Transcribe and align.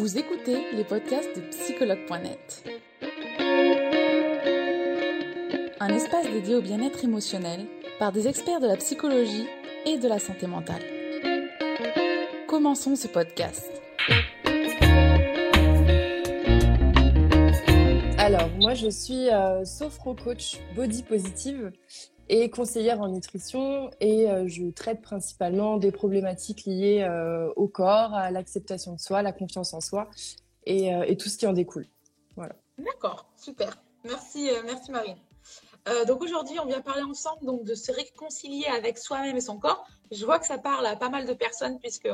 Vous 0.00 0.16
écoutez 0.16 0.56
les 0.72 0.82
podcasts 0.82 1.36
de 1.36 1.42
psychologue.net. 1.50 2.64
Un 5.78 5.88
espace 5.90 6.24
dédié 6.32 6.54
au 6.54 6.62
bien-être 6.62 7.04
émotionnel 7.04 7.66
par 7.98 8.10
des 8.10 8.26
experts 8.26 8.60
de 8.60 8.66
la 8.66 8.78
psychologie 8.78 9.44
et 9.84 9.98
de 9.98 10.08
la 10.08 10.18
santé 10.18 10.46
mentale. 10.46 10.80
Commençons 12.48 12.96
ce 12.96 13.08
podcast. 13.08 13.70
Alors, 18.16 18.48
moi, 18.58 18.72
je 18.72 18.88
suis 18.88 19.28
euh, 19.28 19.66
sophro-coach 19.66 20.60
body 20.76 21.02
positive 21.02 21.72
et 22.30 22.48
conseillère 22.48 23.00
en 23.00 23.08
nutrition 23.08 23.90
et 23.98 24.30
euh, 24.30 24.46
je 24.46 24.70
traite 24.70 25.02
principalement 25.02 25.78
des 25.78 25.90
problématiques 25.90 26.64
liées 26.64 27.02
euh, 27.02 27.52
au 27.56 27.66
corps, 27.66 28.14
à 28.14 28.30
l'acceptation 28.30 28.94
de 28.94 29.00
soi, 29.00 29.20
la 29.22 29.32
confiance 29.32 29.74
en 29.74 29.80
soi 29.80 30.08
et, 30.64 30.94
euh, 30.94 31.04
et, 31.08 31.16
tout 31.16 31.28
ce 31.28 31.36
qui 31.36 31.48
en 31.48 31.52
découle. 31.52 31.86
Voilà. 32.36 32.54
D'accord, 32.78 33.26
super. 33.36 33.82
Merci, 34.04 34.48
merci 34.64 34.92
Marine. 34.92 35.18
donc 36.06 36.22
aujourd'hui, 36.22 36.58
on 36.60 36.66
vient 36.66 36.80
parler 36.80 37.02
ensemble 37.02 37.44
donc, 37.44 37.64
de 37.64 37.74
se 37.74 37.90
réconcilier 37.90 38.66
avec 38.66 38.96
soi-même 38.96 39.36
et 39.36 39.40
son 39.40 39.58
corps. 39.58 39.84
Je 40.12 40.24
vois 40.24 40.38
que 40.38 40.46
ça 40.46 40.56
parle 40.56 40.86
à 40.86 40.94
pas 40.94 41.08
mal 41.08 41.26
de 41.26 41.34
personnes 41.34 41.80
puisque 41.80 42.08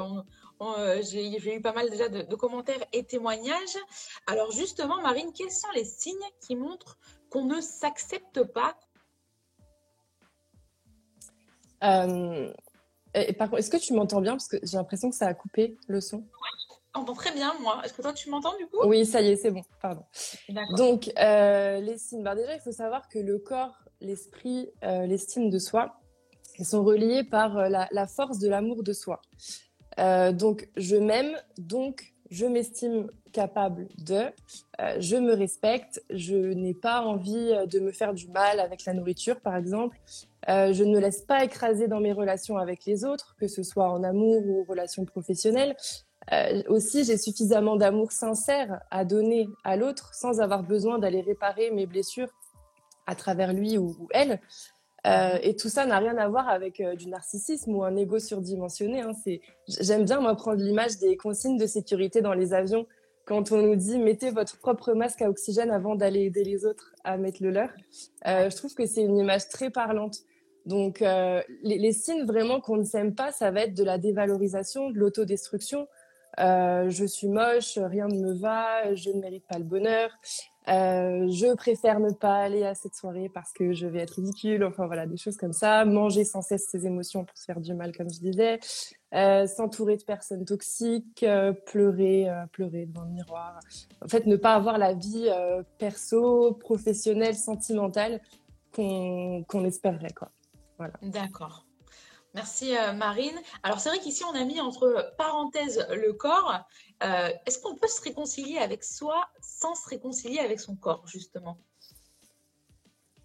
j'ai 1.03 1.55
eu 1.55 1.61
pas 1.61 1.73
mal 1.73 1.91
déjà 1.91 2.09
de, 2.09 2.35
commentaires 2.35 2.83
et 2.95 3.05
témoignages. 3.05 3.79
Alors 4.27 4.51
justement, 4.51 5.01
Marine, 5.03 5.31
quels 5.35 5.53
sont 5.53 5.71
les 5.75 5.85
signes 5.85 6.17
qui 6.41 6.57
montrent 6.57 6.99
qu'on 7.29 7.45
ne 7.45 7.61
s'accepte 7.61 8.43
pas, 8.43 8.77
euh, 11.85 12.53
et 13.15 13.33
par 13.33 13.49
contre, 13.49 13.61
est-ce 13.61 13.71
que 13.71 13.77
tu 13.77 13.95
m'entends 13.95 14.21
bien? 14.21 14.33
Parce 14.33 14.49
que 14.49 14.59
j'ai 14.63 14.77
l'impression 14.77 15.11
que 15.11 15.17
ça 15.17 15.27
a 15.27 15.35
coupé 15.35 15.77
le 15.89 16.01
son. 16.01 16.19
Oui, 16.19 16.77
j'entends 16.95 17.15
très 17.15 17.33
bien, 17.33 17.55
moi. 17.61 17.81
Est-ce 17.85 17.95
que 17.95 18.03
toi, 18.03 18.13
tu 18.13 18.29
m'entends 18.31 18.57
du 18.57 18.67
coup? 18.67 18.79
Oui, 18.85 19.07
ça 19.07 19.21
y 19.23 19.29
est, 19.29 19.37
c'est 19.37 19.51
bon. 19.51 19.63
Pardon. 19.81 20.03
Donc, 20.77 21.11
euh, 21.19 21.81
les 21.81 21.97
signes. 21.97 22.23
Bah, 22.23 22.35
déjà, 22.35 22.55
il 22.55 22.61
faut 22.61 22.73
savoir 22.73 23.09
que 23.09 23.19
le 23.19 23.39
corps, 23.39 23.79
l'esprit, 24.01 24.69
euh, 24.85 25.07
l'estime 25.07 25.49
de 25.49 25.59
soi, 25.59 25.99
ils 26.59 26.67
sont 26.67 26.85
reliés 26.85 27.25
par 27.25 27.57
euh, 27.57 27.69
la, 27.69 27.89
la, 27.91 28.07
force 28.07 28.39
de 28.39 28.49
l'amour 28.49 28.83
de 28.83 28.93
soi. 28.93 29.21
Donc, 29.99 30.69
je 30.77 30.97
m'aime, 30.97 31.41
donc 31.57 32.16
je 32.31 32.47
m'estime 32.47 33.09
capable 33.33 33.89
de, 33.99 34.25
euh, 34.81 34.97
je 34.99 35.17
me 35.17 35.35
respecte, 35.35 36.03
je 36.11 36.35
n'ai 36.35 36.75
pas 36.75 37.03
envie 37.03 37.55
de 37.71 37.81
me 37.81 37.93
faire 37.93 38.15
du 38.15 38.29
mal 38.29 38.61
avec 38.61 38.85
la 38.85 38.95
nourriture, 38.95 39.41
par 39.41 39.57
exemple, 39.57 39.99
euh, 40.49 40.73
je 40.73 40.85
ne 40.85 40.93
me 40.95 41.01
laisse 41.01 41.23
pas 41.23 41.45
écraser 41.45 41.89
dans 41.89 42.01
mes 42.01 42.13
relations 42.13 42.57
avec 42.57 42.85
les 42.85 43.05
autres, 43.05 43.37
que 43.39 43.49
ce 43.49 43.63
soit 43.63 43.91
en 43.91 44.05
amour 44.05 44.47
ou 44.47 44.65
relations 44.65 45.05
professionnelles. 45.05 45.77
Euh, 46.33 46.63
aussi, 46.69 47.05
j'ai 47.05 47.19
suffisamment 47.19 47.77
d'amour 47.77 48.13
sincère 48.13 48.81
à 48.91 49.05
donner 49.05 49.49
à 49.65 49.77
l'autre 49.77 50.15
sans 50.15 50.41
avoir 50.41 50.63
besoin 50.63 50.99
d'aller 50.99 51.21
réparer 51.21 51.71
mes 51.71 51.87
blessures 51.87 52.31
à 53.07 53.15
travers 53.15 53.53
lui 53.53 53.79
ou 53.79 54.09
elle. 54.11 54.41
Euh, 55.07 55.39
et 55.43 55.55
tout 55.55 55.69
ça 55.69 55.87
n'a 55.87 55.99
rien 55.99 56.17
à 56.17 56.29
voir 56.29 56.49
avec 56.49 56.81
euh, 56.81 56.97
du 56.97 57.09
narcissisme 57.09 57.75
ou 57.75 57.85
un 57.85 57.97
ego 57.97 58.19
surdimensionné. 58.19 59.03
Hein. 59.03 59.13
J'aime 59.69 60.05
bien 60.05 60.21
moi 60.21 60.35
prendre 60.35 60.61
l'image 60.61 60.99
des 60.99 61.17
consignes 61.17 61.59
de 61.59 61.67
sécurité 61.67 62.23
dans 62.23 62.33
les 62.33 62.55
avions 62.55 62.87
quand 63.25 63.53
on 63.53 63.63
nous 63.63 63.77
dit 63.77 63.99
mettez 63.99 64.31
votre 64.31 64.59
propre 64.59 64.95
masque 64.95 65.23
à 65.23 65.29
oxygène 65.29 65.71
avant 65.71 65.95
d'aller 65.95 66.23
aider 66.23 66.45
les 66.45 66.65
autres 66.65 66.93
à 67.05 67.17
mettre 67.19 67.43
le 67.43 67.51
leur. 67.51 67.71
Euh, 68.27 68.51
je 68.51 68.57
trouve 68.57 68.75
que 68.75 68.87
c'est 68.87 69.03
une 69.03 69.19
image 69.19 69.49
très 69.49 69.71
parlante. 69.71 70.19
Donc, 70.65 70.99
les, 70.99 71.45
les, 71.79 71.93
signes 71.93 72.25
vraiment 72.25 72.61
qu'on 72.61 72.77
ne 72.77 72.83
s'aime 72.83 73.15
pas, 73.15 73.31
ça 73.31 73.53
va 73.53 73.61
être 73.61 73.75
de 73.75 73.85
la 73.85 73.99
dévalorisation, 73.99 74.91
de 74.91 74.99
l'autodestruction. 74.99 75.87
Je 76.39 77.05
suis 77.07 77.29
moche, 77.29 77.79
rien 77.79 78.09
ne 78.09 78.19
me 78.19 78.33
va, 78.33 78.93
je 78.97 79.11
ne 79.11 79.21
mérite 79.21 79.47
pas 79.47 79.59
le 79.59 79.65
bonheur. 79.65 80.11
Euh, 80.69 81.29
je 81.29 81.55
préfère 81.55 82.01
ne 82.01 82.11
pas 82.11 82.35
aller 82.37 82.65
à 82.65 82.75
cette 82.75 82.95
soirée 82.95 83.29
parce 83.29 83.53
que 83.53 83.73
je 83.73 83.87
vais 83.87 84.01
être 84.01 84.15
ridicule. 84.15 84.65
Enfin 84.65 84.87
voilà, 84.87 85.07
des 85.07 85.17
choses 85.17 85.37
comme 85.37 85.53
ça. 85.53 85.85
Manger 85.85 86.25
sans 86.25 86.43
cesse 86.43 86.67
ses 86.69 86.87
émotions 86.87 87.25
pour 87.25 87.37
se 87.37 87.45
faire 87.45 87.61
du 87.61 87.75
mal, 87.75 87.97
comme 87.97 88.11
je 88.11 88.19
disais. 88.19 88.59
Euh, 89.15 89.47
S'entourer 89.47 89.97
de 89.97 90.03
personnes 90.03 90.45
toxiques, 90.45 91.23
euh, 91.23 91.53
pleurer, 91.53 92.29
pleurer 92.53 92.87
devant 92.87 93.05
le 93.05 93.13
miroir. 93.13 93.61
En 94.05 94.09
fait, 94.09 94.27
ne 94.27 94.37
pas 94.37 94.55
avoir 94.55 94.79
la 94.79 94.95
vie 94.95 95.31
perso, 95.79 96.55
professionnelle, 96.55 97.37
sentimentale 97.37 98.21
qu'on 98.75 99.45
qu 99.49 99.59
espérerait 99.65 100.13
quoi. 100.15 100.31
Voilà. 100.79 100.95
D'accord. 101.03 101.65
Merci 102.37 102.77
euh, 102.77 102.93
Marine. 102.93 103.35
Alors 103.63 103.81
c'est 103.81 103.89
vrai 103.89 103.99
qu'ici 103.99 104.23
on 104.25 104.35
a 104.35 104.45
mis 104.45 104.61
entre 104.61 105.15
parenthèses 105.17 105.85
le 105.91 106.13
corps. 106.13 106.61
Euh, 107.03 107.31
Est-ce 107.47 107.59
qu'on 107.59 107.75
peut 107.75 107.89
se 107.89 108.03
réconcilier 108.03 108.59
avec 108.59 108.85
soi 108.85 109.25
sans 109.41 109.75
se 109.75 109.89
réconcilier 109.89 110.39
avec 110.39 110.61
son 110.61 110.77
corps 110.77 111.07
justement? 111.07 111.59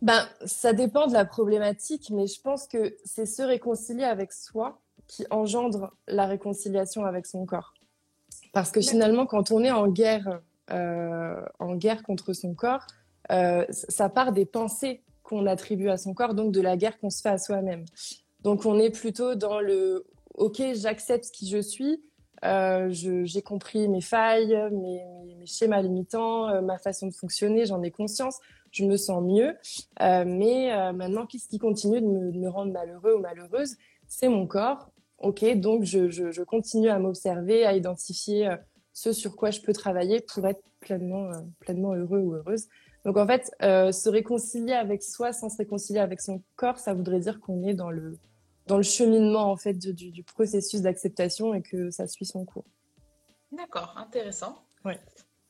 Ben, 0.02 0.28
ça 0.46 0.74
dépend 0.74 1.08
de 1.08 1.14
la 1.14 1.26
problématique, 1.26 2.10
mais 2.10 2.26
je 2.26 2.42
pense 2.42 2.68
que 2.68 2.96
c'est 3.06 3.26
se 3.26 3.44
réconcilier 3.44 4.06
avec 4.06 4.32
soi 4.32 4.80
qui 5.08 5.26
engendre 5.30 5.94
la 6.08 6.26
réconciliation 6.26 7.06
avec 7.06 7.28
son 7.28 7.46
corps. 7.46 7.74
Parce 8.54 8.72
que 8.72 8.82
finalement, 8.82 9.26
quand 9.26 9.52
on 9.52 9.62
est 9.64 9.72
en 9.72 9.88
guerre, 9.90 10.40
euh, 10.72 11.46
en 11.60 11.76
guerre 11.76 12.02
contre 12.02 12.34
son 12.34 12.56
corps, 12.56 12.88
euh, 13.32 13.66
ça 13.70 14.10
part 14.10 14.32
des 14.32 14.46
pensées 14.46 15.04
qu'on 15.22 15.46
attribue 15.46 15.90
à 15.90 15.98
son 15.98 16.14
corps, 16.14 16.34
donc 16.34 16.52
de 16.52 16.62
la 16.62 16.78
guerre 16.78 16.98
qu'on 17.00 17.10
se 17.10 17.22
fait 17.22 17.30
à 17.30 17.38
soi-même. 17.38 17.86
Donc 18.44 18.66
on 18.66 18.80
est 18.80 18.90
plutôt 18.90 19.36
dans 19.36 19.60
le 19.60 20.06
OK, 20.36 20.62
j'accepte 20.74 21.26
qui 21.32 21.48
je 21.50 21.60
suis, 21.60 22.02
euh, 22.44 22.90
j'ai 22.90 23.42
compris 23.42 23.88
mes 23.88 24.02
failles, 24.02 24.58
mes, 24.72 25.04
mes, 25.26 25.36
mes 25.36 25.46
schémas 25.46 25.82
limitants, 25.82 26.50
euh, 26.50 26.62
ma 26.62 26.78
façon 26.78 27.08
de 27.08 27.14
fonctionner, 27.14 27.66
j'en 27.66 27.84
ai 27.84 27.92
conscience, 27.92 28.40
je 28.72 28.86
me 28.86 28.98
sens 28.98 29.24
mieux. 29.24 29.56
Euh, 30.02 30.24
mais 30.26 30.74
euh, 30.74 30.94
maintenant, 30.94 31.26
qu'est-ce 31.26 31.48
qui 31.48 31.60
continue 31.60 32.02
de 32.02 32.08
me, 32.08 32.32
de 32.32 32.38
me, 32.38 32.50
rendre 32.50 32.72
malheureux 32.72 33.16
ou 33.16 33.20
malheureuse 33.20 33.76
C'est 34.08 34.30
mon 34.30 34.48
corps. 34.48 34.90
OK, 35.20 35.46
donc 35.60 35.84
je, 35.84 36.10
je, 36.10 36.32
je 36.32 36.42
continue 36.42 36.90
à 36.90 36.98
m'observer, 36.98 37.66
à 37.66 37.76
identifier 37.76 38.48
euh, 38.48 38.56
ce 38.94 39.14
sur 39.14 39.36
quoi 39.36 39.52
je 39.52 39.62
peux 39.62 39.74
travailler 39.74 40.22
pour 40.22 40.46
être 40.48 40.64
pleinement, 40.80 41.32
euh, 41.32 41.42
pleinement 41.60 41.94
heureux 41.94 42.20
ou 42.20 42.34
heureuse. 42.34 42.68
Donc 43.06 43.18
en 43.18 43.26
fait, 43.26 43.52
se 43.60 44.10
réconcilier 44.10 44.74
avec 44.74 45.02
soi 45.02 45.34
sans 45.34 45.50
se 45.50 45.58
réconcilier 45.58 46.00
avec 46.00 46.22
son 46.22 46.44
corps, 46.56 46.78
ça 46.78 46.94
voudrait 46.94 47.20
dire 47.20 47.40
qu'on 47.40 47.64
est 47.64 47.74
dans 47.74 47.90
le 47.90 48.16
dans 48.72 48.78
le 48.78 48.84
cheminement 48.84 49.52
en 49.52 49.58
fait 49.58 49.74
du, 49.74 50.12
du 50.12 50.24
processus 50.24 50.82
d'acceptation 50.82 51.54
et 51.54 51.62
que 51.62 51.92
ça 51.92 52.08
suit 52.08 52.26
son 52.26 52.46
cours. 52.46 52.64
D'accord, 53.52 53.94
intéressant. 53.98 54.64
Ouais. 54.86 54.98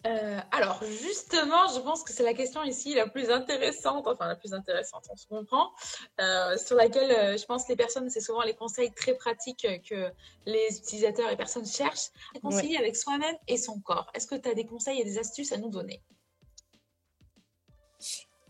Euh, 0.07 0.39
alors 0.51 0.83
justement, 0.83 1.67
je 1.75 1.79
pense 1.81 2.03
que 2.03 2.11
c'est 2.11 2.23
la 2.23 2.33
question 2.33 2.63
ici 2.63 2.95
la 2.95 3.07
plus 3.07 3.29
intéressante, 3.29 4.07
enfin 4.07 4.27
la 4.27 4.35
plus 4.35 4.55
intéressante, 4.55 5.05
on 5.11 5.15
se 5.15 5.27
comprend, 5.27 5.69
euh, 6.19 6.57
sur 6.57 6.75
laquelle 6.75 7.11
euh, 7.11 7.37
je 7.37 7.45
pense 7.45 7.69
les 7.69 7.75
personnes, 7.75 8.09
c'est 8.09 8.21
souvent 8.21 8.41
les 8.41 8.55
conseils 8.55 8.91
très 8.91 9.13
pratiques 9.13 9.67
que 9.87 10.11
les 10.47 10.79
utilisateurs 10.79 11.29
et 11.29 11.37
personnes 11.37 11.67
cherchent, 11.67 12.09
réconcilier 12.33 12.77
ouais. 12.77 12.83
avec 12.83 12.95
soi-même 12.95 13.35
et 13.47 13.57
son 13.57 13.79
corps. 13.81 14.09
Est-ce 14.15 14.25
que 14.25 14.33
tu 14.33 14.49
as 14.49 14.55
des 14.55 14.65
conseils 14.65 14.99
et 14.99 15.03
des 15.03 15.19
astuces 15.19 15.51
à 15.51 15.57
nous 15.57 15.69
donner? 15.69 16.01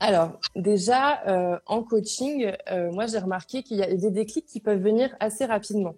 Alors, 0.01 0.39
déjà, 0.55 1.21
euh, 1.27 1.59
en 1.67 1.83
coaching, 1.83 2.51
euh, 2.71 2.91
moi, 2.91 3.05
j'ai 3.05 3.19
remarqué 3.19 3.61
qu'il 3.61 3.77
y 3.77 3.83
a 3.83 3.93
des 3.93 4.09
déclics 4.09 4.47
qui 4.47 4.59
peuvent 4.59 4.81
venir 4.81 5.15
assez 5.19 5.45
rapidement. 5.45 5.93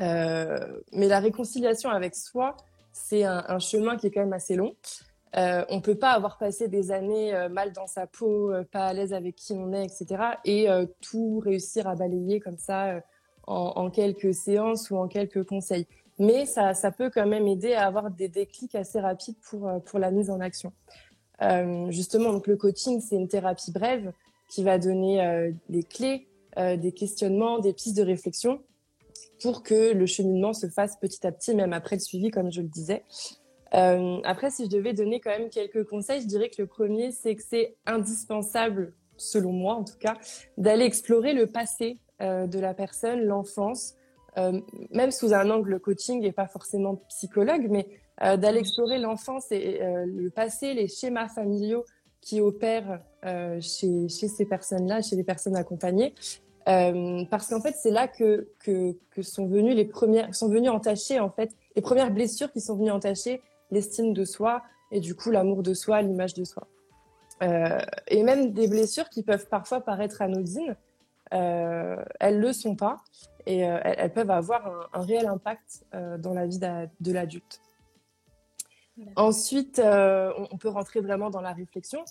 Euh, 0.00 0.58
mais 0.92 1.06
la 1.06 1.20
réconciliation 1.20 1.90
avec 1.90 2.14
soi, 2.14 2.56
c'est 2.92 3.24
un, 3.24 3.44
un, 3.46 3.58
chemin 3.58 3.98
qui 3.98 4.06
est 4.06 4.10
quand 4.10 4.20
même 4.20 4.32
assez 4.32 4.56
long. 4.56 4.74
Euh, 5.36 5.66
on 5.68 5.82
peut 5.82 5.96
pas 5.96 6.12
avoir 6.12 6.38
passé 6.38 6.68
des 6.68 6.92
années 6.92 7.34
euh, 7.34 7.50
mal 7.50 7.72
dans 7.72 7.86
sa 7.86 8.06
peau, 8.06 8.52
euh, 8.52 8.64
pas 8.64 8.86
à 8.86 8.92
l'aise 8.94 9.12
avec 9.12 9.36
qui 9.36 9.52
on 9.52 9.70
est, 9.74 9.84
etc. 9.84 10.22
et 10.46 10.68
tout 11.02 11.40
réussir 11.40 11.86
à 11.88 11.96
balayer 11.96 12.40
comme 12.40 12.56
ça 12.56 13.02
en, 13.46 13.72
en, 13.76 13.90
quelques 13.90 14.32
séances 14.32 14.90
ou 14.90 14.96
en 14.96 15.08
quelques 15.08 15.44
conseils. 15.44 15.86
Mais 16.18 16.46
ça, 16.46 16.72
ça 16.72 16.90
peut 16.90 17.10
quand 17.10 17.26
même 17.26 17.46
aider 17.46 17.74
à 17.74 17.86
avoir 17.86 18.10
des 18.10 18.28
déclics 18.28 18.74
assez 18.74 18.98
rapides 18.98 19.38
pour, 19.42 19.70
pour 19.84 19.98
la 19.98 20.10
mise 20.10 20.30
en 20.30 20.40
action. 20.40 20.72
Euh, 21.42 21.90
justement, 21.90 22.32
donc 22.32 22.46
le 22.46 22.56
coaching, 22.56 23.00
c'est 23.00 23.16
une 23.16 23.28
thérapie 23.28 23.72
brève 23.72 24.12
qui 24.48 24.62
va 24.62 24.78
donner 24.78 25.24
euh, 25.24 25.52
des 25.68 25.82
clés, 25.82 26.28
euh, 26.58 26.76
des 26.76 26.92
questionnements, 26.92 27.58
des 27.58 27.72
pistes 27.72 27.96
de 27.96 28.02
réflexion 28.02 28.62
pour 29.42 29.62
que 29.62 29.92
le 29.92 30.06
cheminement 30.06 30.52
se 30.52 30.66
fasse 30.66 30.96
petit 30.98 31.26
à 31.26 31.32
petit, 31.32 31.54
même 31.54 31.72
après 31.72 31.96
le 31.96 32.00
suivi, 32.00 32.30
comme 32.30 32.52
je 32.52 32.60
le 32.60 32.68
disais. 32.68 33.04
après, 33.72 34.50
si 34.50 34.64
je 34.64 34.70
devais 34.70 34.92
donner 34.92 35.20
quand 35.20 35.30
même 35.30 35.48
quelques 35.48 35.84
conseils, 35.84 36.20
je 36.20 36.26
dirais 36.26 36.50
que 36.50 36.60
le 36.60 36.66
premier, 36.66 37.10
c'est 37.10 37.34
que 37.36 37.42
c'est 37.42 37.76
indispensable, 37.86 38.92
selon 39.16 39.52
moi 39.52 39.74
en 39.76 39.84
tout 39.84 39.96
cas, 39.98 40.14
d'aller 40.58 40.84
explorer 40.84 41.32
le 41.32 41.46
passé 41.46 41.98
de 42.20 42.58
la 42.58 42.74
personne, 42.74 43.22
l'enfance, 43.22 43.94
même 44.36 45.10
sous 45.10 45.32
un 45.32 45.48
angle 45.48 45.80
coaching 45.80 46.22
et 46.22 46.32
pas 46.32 46.46
forcément 46.46 46.96
psychologue, 47.08 47.68
mais 47.70 47.86
euh, 48.22 48.36
d'aller 48.36 48.58
explorer 48.58 48.98
l'enfance 48.98 49.50
et 49.50 49.80
euh, 49.80 50.04
le 50.04 50.28
passé, 50.28 50.74
les 50.74 50.88
schémas 50.88 51.28
familiaux 51.28 51.86
qui 52.20 52.42
opèrent 52.42 53.00
euh, 53.24 53.58
chez, 53.62 54.08
chez 54.10 54.28
ces 54.28 54.44
personnes-là, 54.44 55.00
chez 55.00 55.16
les 55.16 55.24
personnes 55.24 55.56
accompagnées. 55.56 56.14
Parce 56.66 57.48
qu'en 57.48 57.60
fait, 57.60 57.74
c'est 57.76 57.90
là 57.90 58.06
que, 58.06 58.48
que, 58.60 59.22
sont 59.22 59.46
venues 59.46 59.74
les 59.74 59.86
premières, 59.86 60.34
sont 60.34 60.48
venues 60.48 60.68
entacher 60.68 61.18
en 61.18 61.30
fait 61.30 61.50
les 61.74 61.82
premières 61.82 62.12
blessures 62.12 62.52
qui 62.52 62.60
sont 62.60 62.76
venues 62.76 62.92
entacher 62.92 63.42
l'estime 63.72 64.12
de 64.12 64.24
soi 64.24 64.62
et 64.92 65.00
du 65.00 65.16
coup 65.16 65.30
l'amour 65.30 65.64
de 65.64 65.74
soi, 65.74 66.00
l'image 66.02 66.34
de 66.34 66.44
soi. 66.44 66.68
et 67.40 68.22
même 68.22 68.52
des 68.52 68.68
blessures 68.68 69.08
qui 69.08 69.24
peuvent 69.24 69.48
parfois 69.48 69.80
paraître 69.80 70.22
anodines, 70.22 70.76
elles 71.32 72.38
le 72.38 72.52
sont 72.52 72.76
pas 72.76 72.98
et 73.46 73.60
elles, 73.60 74.12
peuvent 74.12 74.30
avoir 74.30 74.90
un, 74.92 75.00
réel 75.00 75.26
impact 75.26 75.86
dans 76.18 76.34
la 76.34 76.46
vie 76.46 76.60
de 76.60 77.12
l'adulte. 77.12 77.60
Ensuite, 79.16 79.80
on, 79.80 80.56
peut 80.58 80.68
rentrer 80.68 81.00
vraiment 81.00 81.30
dans 81.30 81.40
la 81.40 81.52
réflexion. 81.52 82.04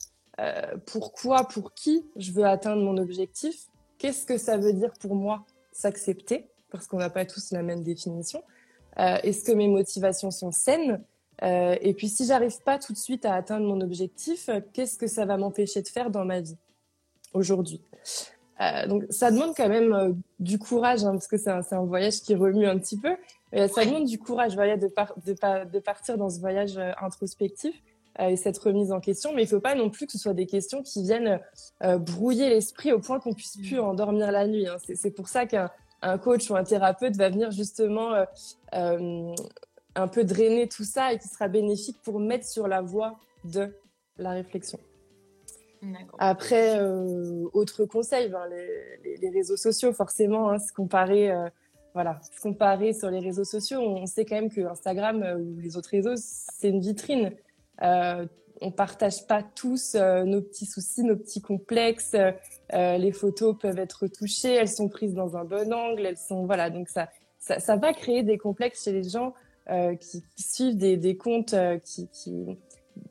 pourquoi, 0.86 1.48
pour 1.48 1.74
qui 1.74 2.06
je 2.16 2.32
veux 2.32 2.46
atteindre 2.46 2.84
mon 2.84 2.98
objectif? 2.98 3.68
Qu'est-ce 4.00 4.26
que 4.26 4.38
ça 4.38 4.58
veut 4.58 4.74
dire 4.74 4.94
pour 5.00 5.16
moi 5.16 5.46
s'accepter? 5.72 6.48
Parce 6.72 6.88
qu'on 6.88 6.98
n'a 6.98 7.10
pas 7.10 7.26
tous 7.26 7.52
la 7.52 7.64
même 7.64 7.84
définition. 7.84 8.44
Euh, 8.98 9.18
est-ce 9.24 9.44
que 9.44 9.52
mes 9.52 9.68
motivations 9.68 10.32
sont 10.32 10.52
saines? 10.52 11.04
Euh, 11.44 11.76
Et 11.82 11.94
puis, 11.94 12.10
si 12.10 12.26
j'arrive 12.26 12.62
pas 12.64 12.80
tout 12.80 12.94
de 12.94 12.98
suite 12.98 13.26
à 13.26 13.36
atteindre 13.36 13.66
mon 13.66 13.82
objectif, 13.82 14.50
qu'est-ce 14.74 14.98
que 14.98 15.08
ça 15.08 15.26
va 15.26 15.38
m'empêcher 15.38 15.82
de 15.82 15.88
faire 15.88 16.10
dans 16.10 16.26
ma 16.26 16.42
vie 16.42 16.58
aujourd'hui? 17.34 17.82
Euh, 18.62 18.88
donc 18.88 19.06
ça 19.10 19.32
demande 19.32 19.54
quand 19.56 19.70
même 19.70 20.22
du 20.40 20.60
courage, 20.60 21.06
hein, 21.06 21.12
parce 21.12 21.28
que 21.28 21.38
c'est 21.38 21.50
un, 21.50 21.62
un, 21.72 21.86
voyage 21.86 22.22
qui 22.22 22.36
remue 22.36 22.68
un 22.68 22.78
petit 22.78 22.98
peu. 22.98 23.16
Ça 23.54 23.86
demande 23.86 24.06
du 24.06 24.20
courage 24.20 24.54
voilà, 24.56 24.78
de, 24.78 24.88
de, 25.26 25.70
de, 25.72 25.80
partir 25.80 26.18
dans 26.18 26.30
ce 26.30 26.40
voyage 26.40 26.80
introspectif 27.02 27.76
et 28.20 28.36
cette 28.36 28.58
remise 28.58 28.92
en 28.92 29.00
question. 29.00 29.32
Mais 29.34 29.44
il 29.44 29.46
ne 29.46 29.50
faut 29.50 29.60
pas 29.60 29.76
non 29.76 29.90
plus 29.90 30.06
que 30.06 30.12
ce 30.12 30.20
soit 30.20 30.34
des 30.34 30.46
questions 30.46 30.84
qui 30.84 31.04
viennent 31.04 31.40
brouiller 32.00 32.50
l'esprit 32.50 32.92
au 32.92 33.00
point 33.00 33.20
qu'on 33.20 33.34
puisse 33.34 33.58
plus 33.58 33.78
mmh. 33.78 33.84
endormir 33.84 34.32
la 34.32 34.48
nuit. 34.48 34.68
Hein. 34.68 34.78
C'est 34.96 35.12
pour 35.12 35.28
ça 35.28 35.46
qu'un 35.46 35.70
un 36.02 36.18
coach 36.18 36.50
ou 36.50 36.56
un 36.56 36.64
thérapeute 36.64 37.16
va 37.16 37.30
venir 37.30 37.52
justement 37.52 38.14
euh, 38.14 38.26
euh, 38.76 39.36
un 39.96 40.08
peu 40.08 40.24
drainer 40.24 40.68
tout 40.68 40.84
ça 40.84 41.14
et 41.14 41.20
qui 41.20 41.28
sera 41.28 41.48
bénéfique 41.48 41.98
pour 42.04 42.20
mettre 42.20 42.48
sur 42.48 42.68
la 42.68 42.82
voie 42.82 43.20
de 43.44 43.74
la 44.18 44.32
réflexion. 44.32 44.80
Après, 46.18 46.78
euh, 46.78 47.46
autre 47.54 47.86
conseil, 47.86 48.30
ben, 48.30 48.46
les, 48.48 49.30
réseaux 49.30 49.56
sociaux, 49.56 49.94
forcément, 49.94 50.50
hein, 50.50 50.60
se 50.60 50.74
comparer, 50.74 51.32
voilà, 51.94 52.20
comparer 52.42 52.94
sur 52.94 53.10
les 53.10 53.20
réseaux 53.20 53.44
sociaux, 53.44 53.80
on 53.82 54.06
sait 54.06 54.26
quand 54.26 54.36
même 54.36 54.50
que 54.50 54.62
Instagram 54.62 55.24
ou 55.40 55.60
les 55.60 55.76
autres 55.78 55.90
réseaux, 55.90 56.16
c'est 56.16 56.70
une 56.70 56.82
vitrine 56.82 57.32
on 58.62 58.72
partage 58.72 59.26
pas 59.26 59.44
tous 59.44 59.96
euh, 59.96 60.24
nos 60.24 60.42
petits 60.42 60.66
soucis, 60.66 61.04
nos 61.04 61.16
petits 61.16 61.42
complexes. 61.42 62.16
Euh, 62.74 62.98
les 62.98 63.12
photos 63.12 63.56
peuvent 63.58 63.80
être 63.80 64.08
touchées, 64.08 64.54
elles 64.54 64.70
sont 64.70 64.90
prises 64.90 65.14
dans 65.14 65.38
un 65.38 65.46
bon 65.46 65.74
angle, 65.74 66.06
elles 66.06 66.18
sont 66.18 66.46
voilà. 66.46 66.70
Donc 66.70 66.90
ça, 66.90 67.10
ça, 67.40 67.76
va 67.78 67.94
créer 67.94 68.24
des 68.24 68.38
complexes 68.38 68.84
chez 68.84 68.92
les 68.92 69.08
gens 69.08 69.34
euh, 69.70 69.96
qui, 69.96 70.24
suivent 70.38 70.78
des, 70.78 71.18
comptes, 71.18 71.56
qui, 71.84 72.10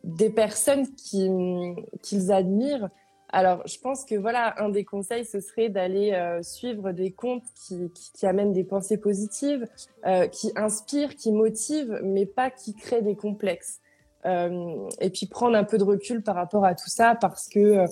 des 0.05 0.31
personnes 0.31 0.87
qui 0.95 1.29
qu'ils 2.03 2.33
admirent. 2.33 2.89
Alors, 3.31 3.67
je 3.67 3.79
pense 3.79 4.05
que 4.05 4.15
voilà, 4.15 4.55
un 4.63 4.71
des 4.71 4.85
conseils, 4.85 5.25
ce 5.25 5.41
serait 5.41 5.69
d'aller 5.69 6.39
suivre 6.43 6.93
des 6.93 7.13
comptes 7.13 7.45
qui, 7.55 7.93
qui, 7.93 8.27
amènent 8.27 8.53
des 8.53 8.65
pensées 8.65 8.97
positives, 8.97 9.67
qui 10.33 10.51
inspirent, 10.57 11.15
qui 11.15 11.33
motivent, 11.33 12.01
mais 12.03 12.25
pas 12.25 12.51
qui 12.51 12.75
créent 12.75 13.03
des 13.03 13.17
complexes. 13.17 13.81
Euh, 14.27 14.89
et 15.01 15.11
puis 15.11 15.27
prendre 15.27 15.57
un 15.57 15.65
peu 15.65 15.79
de 15.79 15.85
recul 15.85 16.23
par 16.23 16.35
rapport 16.35 16.65
à 16.65 16.75
tout 16.75 16.89
ça 16.89 17.15
parce 17.15 17.49
que 17.49 17.87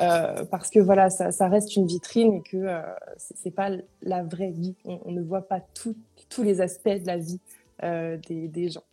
euh, 0.00 0.44
parce 0.44 0.70
que 0.70 0.78
voilà, 0.78 1.10
ça, 1.10 1.32
ça, 1.32 1.48
reste 1.48 1.74
une 1.74 1.86
vitrine 1.86 2.34
et 2.34 2.42
que 2.42 2.56
euh, 2.56 2.80
c'est 3.16 3.50
pas 3.50 3.70
la 4.00 4.22
vraie 4.22 4.50
vie. 4.50 4.76
On, 4.84 5.10
ne 5.10 5.20
voit 5.20 5.42
pas 5.42 5.60
tous 5.74 5.96
les 6.42 6.60
aspects 6.60 6.88
de 6.88 7.06
la 7.06 7.16
vie 7.16 7.40
euh, 7.82 8.16
des, 8.28 8.46
des, 8.46 8.68
gens. 8.70 8.84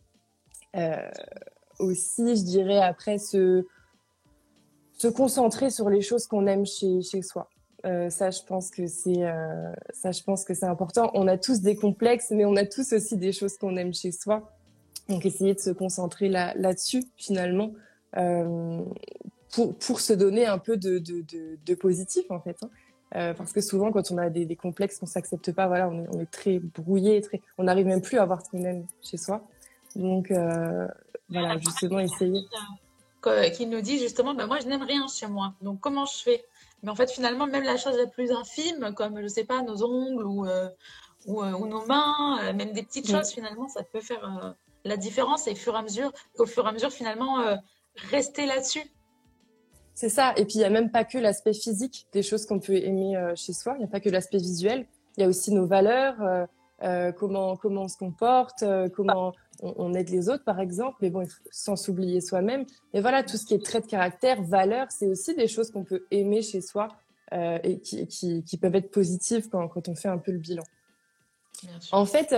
Euh, 0.75 0.95
aussi, 1.77 2.35
je 2.35 2.43
dirais 2.43 2.81
après 2.81 3.19
se 3.19 3.67
se 4.97 5.07
concentrer 5.07 5.69
sur 5.69 5.89
les 5.89 6.01
choses 6.01 6.27
qu'on 6.27 6.47
aime 6.47 6.65
chez, 6.65 7.01
chez 7.01 7.21
soi. 7.21 7.49
Euh, 7.85 8.09
ça, 8.09 8.31
je 8.31 8.41
pense 8.41 8.71
que 8.71 8.87
c'est 8.87 9.23
ça, 9.93 10.11
je 10.11 10.23
pense 10.23 10.43
que 10.43 10.53
c'est 10.53 10.65
important. 10.65 11.11
On 11.13 11.27
a 11.27 11.37
tous 11.37 11.61
des 11.61 11.75
complexes, 11.75 12.31
mais 12.31 12.45
on 12.45 12.55
a 12.55 12.65
tous 12.65 12.93
aussi 12.93 13.17
des 13.17 13.31
choses 13.31 13.57
qu'on 13.57 13.75
aime 13.77 13.93
chez 13.93 14.11
soi. 14.11 14.51
Donc 15.09 15.25
essayer 15.25 15.53
de 15.53 15.59
se 15.59 15.69
concentrer 15.69 16.29
là, 16.29 16.53
là-dessus 16.55 17.03
finalement 17.15 17.73
euh, 18.17 18.81
pour, 19.53 19.75
pour 19.75 19.99
se 19.99 20.13
donner 20.13 20.45
un 20.45 20.57
peu 20.57 20.77
de, 20.77 20.97
de, 20.97 21.21
de, 21.21 21.57
de 21.63 21.75
positif 21.75 22.25
en 22.29 22.39
fait. 22.39 22.57
Hein. 22.63 22.69
Euh, 23.15 23.33
parce 23.33 23.53
que 23.53 23.61
souvent 23.61 23.91
quand 23.91 24.11
on 24.11 24.17
a 24.17 24.29
des, 24.29 24.45
des 24.45 24.55
complexes 24.55 24.97
qu'on 24.97 25.05
s'accepte 25.05 25.51
pas, 25.51 25.67
voilà, 25.67 25.89
on 25.89 26.03
est, 26.03 26.07
on 26.11 26.19
est, 26.19 26.31
très 26.31 26.59
brouillé, 26.59 27.21
très, 27.21 27.41
on 27.57 27.65
n'arrive 27.65 27.85
même 27.85 28.01
plus 28.01 28.17
à 28.17 28.25
voir 28.25 28.43
ce 28.43 28.49
qu'on 28.49 28.63
aime 28.63 28.85
chez 29.01 29.17
soi. 29.17 29.47
Donc 29.95 30.31
euh, 30.31 30.87
voilà, 31.29 31.57
justement 31.57 31.99
essayer. 31.99 32.41
Qui 33.55 33.65
nous 33.65 33.81
dit 33.81 33.97
justement, 33.99 34.33
bah, 34.33 34.47
moi 34.47 34.59
je 34.59 34.67
n'aime 34.67 34.83
rien 34.83 35.07
chez 35.07 35.27
moi, 35.27 35.53
donc 35.61 35.79
comment 35.79 36.05
je 36.05 36.17
fais? 36.17 36.45
Mais 36.83 36.91
en 36.91 36.95
fait 36.95 37.11
finalement 37.11 37.47
même 37.47 37.63
la 37.63 37.77
chose 37.77 37.97
la 37.97 38.07
plus 38.07 38.31
infime, 38.31 38.93
comme 38.95 39.21
je 39.21 39.27
sais 39.27 39.45
pas 39.45 39.61
nos 39.61 39.83
ongles 39.83 40.23
ou, 40.23 40.45
euh, 40.45 40.69
ou, 41.25 41.41
euh, 41.41 41.51
ou, 41.53 41.67
nos 41.67 41.85
mains, 41.85 42.53
même 42.53 42.73
des 42.73 42.83
petites 42.83 43.09
choses 43.09 43.31
finalement, 43.31 43.67
ça 43.67 43.83
peut 43.83 44.01
faire 44.01 44.55
la 44.85 44.97
différence 44.97 45.47
et 45.47 45.51
au 45.51 45.55
fur 45.55 45.73
et 45.75 45.77
à 45.77 45.81
mesure, 45.81 46.13
au 46.37 46.45
fur 46.45 46.65
et 46.65 46.69
à 46.69 46.71
mesure 46.71 46.91
finalement 46.91 47.39
euh, 47.39 47.55
rester 48.11 48.45
là-dessus. 48.45 48.83
C'est 49.93 50.09
ça. 50.09 50.33
Et 50.37 50.45
puis 50.45 50.55
il 50.55 50.59
n'y 50.59 50.65
a 50.65 50.69
même 50.69 50.91
pas 50.91 51.03
que 51.03 51.17
l'aspect 51.17 51.53
physique 51.53 52.07
des 52.13 52.21
choses 52.21 52.45
qu'on 52.45 52.59
peut 52.59 52.75
aimer 52.75 53.17
euh, 53.17 53.35
chez 53.35 53.53
soi. 53.53 53.73
Il 53.75 53.79
n'y 53.79 53.85
a 53.85 53.89
pas 53.89 53.99
que 53.99 54.09
l'aspect 54.09 54.37
visuel. 54.37 54.85
Il 55.17 55.21
y 55.21 55.23
a 55.23 55.27
aussi 55.27 55.51
nos 55.51 55.65
valeurs, 55.65 56.15
euh, 56.83 57.11
comment 57.11 57.55
comment 57.55 57.83
on 57.83 57.87
se 57.87 57.97
comporte, 57.97 58.63
comment 58.93 59.33
on, 59.61 59.93
aide 59.93 60.09
les 60.09 60.29
autres 60.29 60.43
par 60.43 60.59
exemple. 60.59 60.97
Mais 61.01 61.09
bon, 61.09 61.27
sans 61.51 61.75
s'oublier 61.75 62.21
soi-même. 62.21 62.65
Et 62.93 63.01
voilà, 63.01 63.23
tout 63.23 63.37
ce 63.37 63.45
qui 63.45 63.53
est 63.53 63.63
trait 63.63 63.81
de 63.81 63.87
caractère, 63.87 64.41
valeurs, 64.41 64.87
c'est 64.89 65.07
aussi 65.07 65.35
des 65.35 65.47
choses 65.47 65.71
qu'on 65.71 65.83
peut 65.83 66.05
aimer 66.11 66.41
chez 66.41 66.61
soi 66.61 66.89
et 67.31 67.79
qui, 67.79 68.07
qui, 68.07 68.57
peuvent 68.57 68.75
être 68.75 68.91
positives 68.91 69.49
quand, 69.49 69.67
quand 69.67 69.89
on 69.89 69.95
fait 69.95 70.07
un 70.07 70.19
peu 70.19 70.31
le 70.31 70.37
bilan. 70.37 70.63
En 71.91 72.05
fait, 72.05 72.35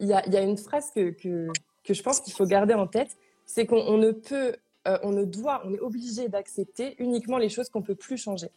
il 0.00 0.06
y 0.08 0.12
a, 0.12 0.26
y 0.28 0.36
a, 0.36 0.42
une 0.42 0.56
phrase 0.56 0.90
que, 0.90 1.10
que, 1.10 1.48
que 1.84 1.94
je 1.94 2.02
pense 2.02 2.20
qu'il 2.20 2.32
faut 2.32 2.46
garder 2.46 2.74
en 2.74 2.86
tête, 2.86 3.16
c'est 3.46 3.64
qu'on 3.64 3.96
ne 3.96 4.10
peut, 4.10 4.56
euh, 4.86 4.98
on 5.02 5.12
ne 5.12 5.24
doit, 5.24 5.62
on 5.64 5.72
est 5.72 5.80
obligé 5.80 6.28
d'accepter 6.28 6.96
uniquement 6.98 7.38
les 7.38 7.48
choses 7.48 7.68
qu'on 7.68 7.82
peut 7.82 7.94
plus 7.94 8.18
changer. 8.18 8.50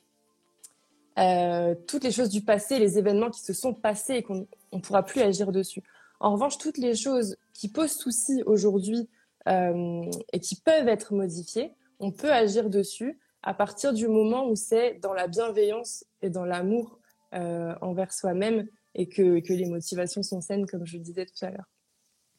Euh, 1.19 1.75
toutes 1.88 2.04
les 2.04 2.12
choses 2.12 2.30
du 2.30 2.42
passé, 2.42 2.80
les 2.80 2.98
événements 2.98 3.30
qui 3.30 3.42
se 3.42 3.54
sont 3.54 3.74
passés 3.74 4.16
et 4.16 4.24
qu'on 4.24 4.48
ne 4.71 4.80
pourra 4.80 5.04
plus 5.04 5.21
agir 5.21 5.51
dessus. 5.51 5.83
En 6.19 6.33
revanche, 6.33 6.57
toutes 6.57 6.77
les 6.77 6.95
choses 6.95 7.38
qui 7.54 7.69
posent 7.69 7.98
souci 7.98 8.44
aujourd'hui 8.45 9.09
euh, 9.47 10.09
et 10.33 10.40
qui 10.40 10.56
peuvent 10.56 10.88
être 10.88 11.14
modifiées, 11.14 11.71
on 11.99 12.11
peut 12.11 12.31
agir 12.31 12.69
dessus 12.69 13.19
à 13.44 13.54
partir 13.54 13.94
du 13.94 14.07
moment 14.07 14.47
où 14.47 14.56
c'est 14.56 14.99
dans 15.02 15.14
la 15.14 15.28
bienveillance 15.28 16.06
et 16.21 16.30
dans 16.30 16.45
l'amour 16.45 16.99
envers 17.31 18.11
soi-même 18.11 18.68
et 18.95 19.07
que, 19.07 19.42
les 19.54 19.66
motivations 19.66 20.23
sont 20.23 20.42
saines, 20.42 20.66
comme 20.66 20.85
je 20.85 20.97
le 20.97 21.04
disais 21.04 21.26
tout 21.26 21.45
à 21.45 21.52
l'heure. 21.52 21.69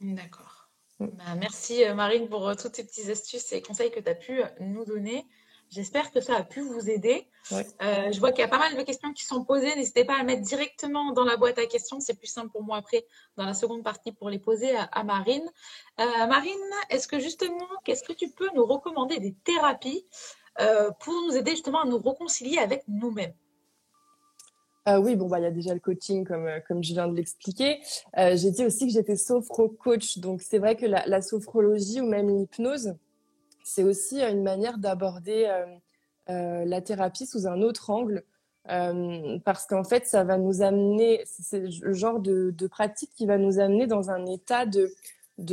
D'accord. 0.00 0.70
Bah, 0.98 1.34
merci 1.38 1.84
euh, 1.84 1.94
Marine 1.94 2.28
pour 2.28 2.46
euh, 2.46 2.54
toutes 2.54 2.76
ces 2.76 2.84
petites 2.84 3.08
astuces 3.08 3.52
et 3.52 3.62
conseils 3.62 3.90
que 3.90 4.00
tu 4.00 4.08
as 4.08 4.14
pu 4.14 4.42
euh, 4.42 4.46
nous 4.60 4.84
donner. 4.84 5.24
J'espère 5.70 6.10
que 6.10 6.20
ça 6.20 6.36
a 6.36 6.42
pu 6.42 6.60
vous 6.60 6.90
aider. 6.90 7.28
je 7.50 8.18
vois 8.18 8.32
qu'il 8.32 8.40
y 8.40 8.44
a 8.44 8.48
pas 8.48 8.58
mal 8.58 8.76
de 8.76 8.82
questions 8.82 9.12
qui 9.12 9.24
sont 9.24 9.44
posées. 9.44 9.74
N'hésitez 9.76 10.04
pas 10.04 10.18
à 10.18 10.24
mettre 10.24 10.42
directement 10.42 11.12
dans 11.12 11.24
la 11.24 11.36
boîte 11.36 11.58
à 11.58 11.66
questions. 11.66 12.00
C'est 12.00 12.18
plus 12.18 12.26
simple 12.26 12.50
pour 12.50 12.62
moi 12.62 12.78
après, 12.78 13.06
dans 13.36 13.44
la 13.44 13.54
seconde 13.54 13.84
partie, 13.84 14.12
pour 14.12 14.30
les 14.30 14.38
poser 14.38 14.74
à, 14.76 15.04
Marine. 15.04 15.48
Marine, 15.98 16.58
est-ce 16.90 17.06
que 17.06 17.20
justement, 17.20 17.68
qu'est-ce 17.84 18.02
que 18.02 18.12
tu 18.12 18.30
peux 18.30 18.48
nous 18.54 18.66
recommander 18.66 19.18
des 19.20 19.34
thérapies 19.44 20.04
pour 20.56 21.14
nous 21.26 21.36
aider 21.36 21.52
justement 21.52 21.82
à 21.82 21.86
nous 21.86 21.98
réconcilier 21.98 22.58
avec 22.58 22.82
nous-mêmes? 22.88 23.34
Euh, 24.88 24.98
oui, 24.98 25.14
bon, 25.14 25.28
bah, 25.28 25.38
il 25.38 25.42
y 25.42 25.46
a 25.46 25.50
déjà 25.50 25.74
le 25.74 25.80
coaching, 25.80 26.24
comme, 26.24 26.46
euh, 26.46 26.58
comme 26.66 26.82
je 26.82 26.92
viens 26.92 27.06
de 27.06 27.14
l'expliquer. 27.14 27.80
Euh, 28.18 28.36
j'ai 28.36 28.50
dit 28.50 28.64
aussi 28.64 28.86
que 28.86 28.92
j'étais 28.92 29.16
sophro-coach. 29.16 30.18
Donc, 30.18 30.42
c'est 30.42 30.58
vrai 30.58 30.76
que 30.76 30.86
la, 30.86 31.06
la, 31.06 31.20
sophrologie 31.20 32.00
ou 32.00 32.06
même 32.06 32.28
l'hypnose, 32.28 32.94
c'est 33.64 33.82
aussi 33.82 34.22
une 34.22 34.42
manière 34.42 34.78
d'aborder 34.78 35.50
la 36.28 36.80
thérapie 36.80 37.26
sous 37.26 37.46
un 37.46 37.60
autre 37.62 37.90
angle. 37.90 38.22
parce 39.44 39.66
qu'en 39.66 39.84
fait, 39.84 40.06
ça 40.06 40.24
va 40.24 40.38
nous 40.38 40.62
amener, 40.62 41.22
c'est 41.24 41.64
le 41.82 41.92
genre 41.92 42.20
de, 42.20 42.66
pratique 42.68 43.10
qui 43.16 43.26
va 43.26 43.38
nous 43.38 43.58
amener 43.58 43.86
dans 43.86 44.10
un 44.10 44.26
état 44.26 44.66
de, 44.66 44.92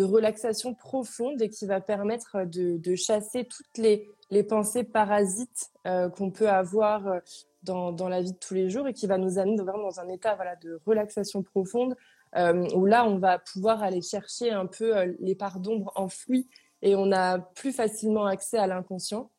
relaxation 0.03 0.73
profonde 0.73 1.41
et 1.41 1.49
qui 1.49 1.65
va 1.65 1.81
permettre 1.81 2.45
de, 2.45 2.95
chasser 2.95 3.45
toutes 3.45 3.77
les, 3.77 4.43
pensées 4.43 4.83
parasites 4.83 5.71
qu'on 5.83 6.31
peut 6.31 6.49
avoir 6.49 7.21
dans, 7.63 8.09
la 8.09 8.21
vie 8.21 8.33
de 8.33 8.37
tous 8.37 8.53
les 8.53 8.69
jours 8.69 8.87
et 8.87 8.93
qui 8.93 9.07
va 9.07 9.17
nous 9.17 9.39
amener 9.39 9.57
vraiment 9.57 9.83
dans 9.83 9.99
un 9.99 10.09
état 10.09 10.37
de 10.61 10.79
relaxation 10.85 11.43
profonde 11.43 11.95
euh, 12.35 12.67
où 12.75 12.85
là, 12.85 13.05
on 13.05 13.17
va 13.17 13.39
pouvoir 13.39 13.83
aller 13.83 14.01
chercher 14.01 14.51
un 14.51 14.65
peu 14.65 14.97
euh, 14.97 15.13
les 15.19 15.35
parts 15.35 15.59
d'ombre 15.59 15.91
enfouies 15.95 16.47
et 16.81 16.95
on 16.95 17.11
a 17.11 17.39
plus 17.39 17.71
facilement 17.71 18.25
accès 18.25 18.57
à 18.57 18.67
l'inconscient. 18.67 19.29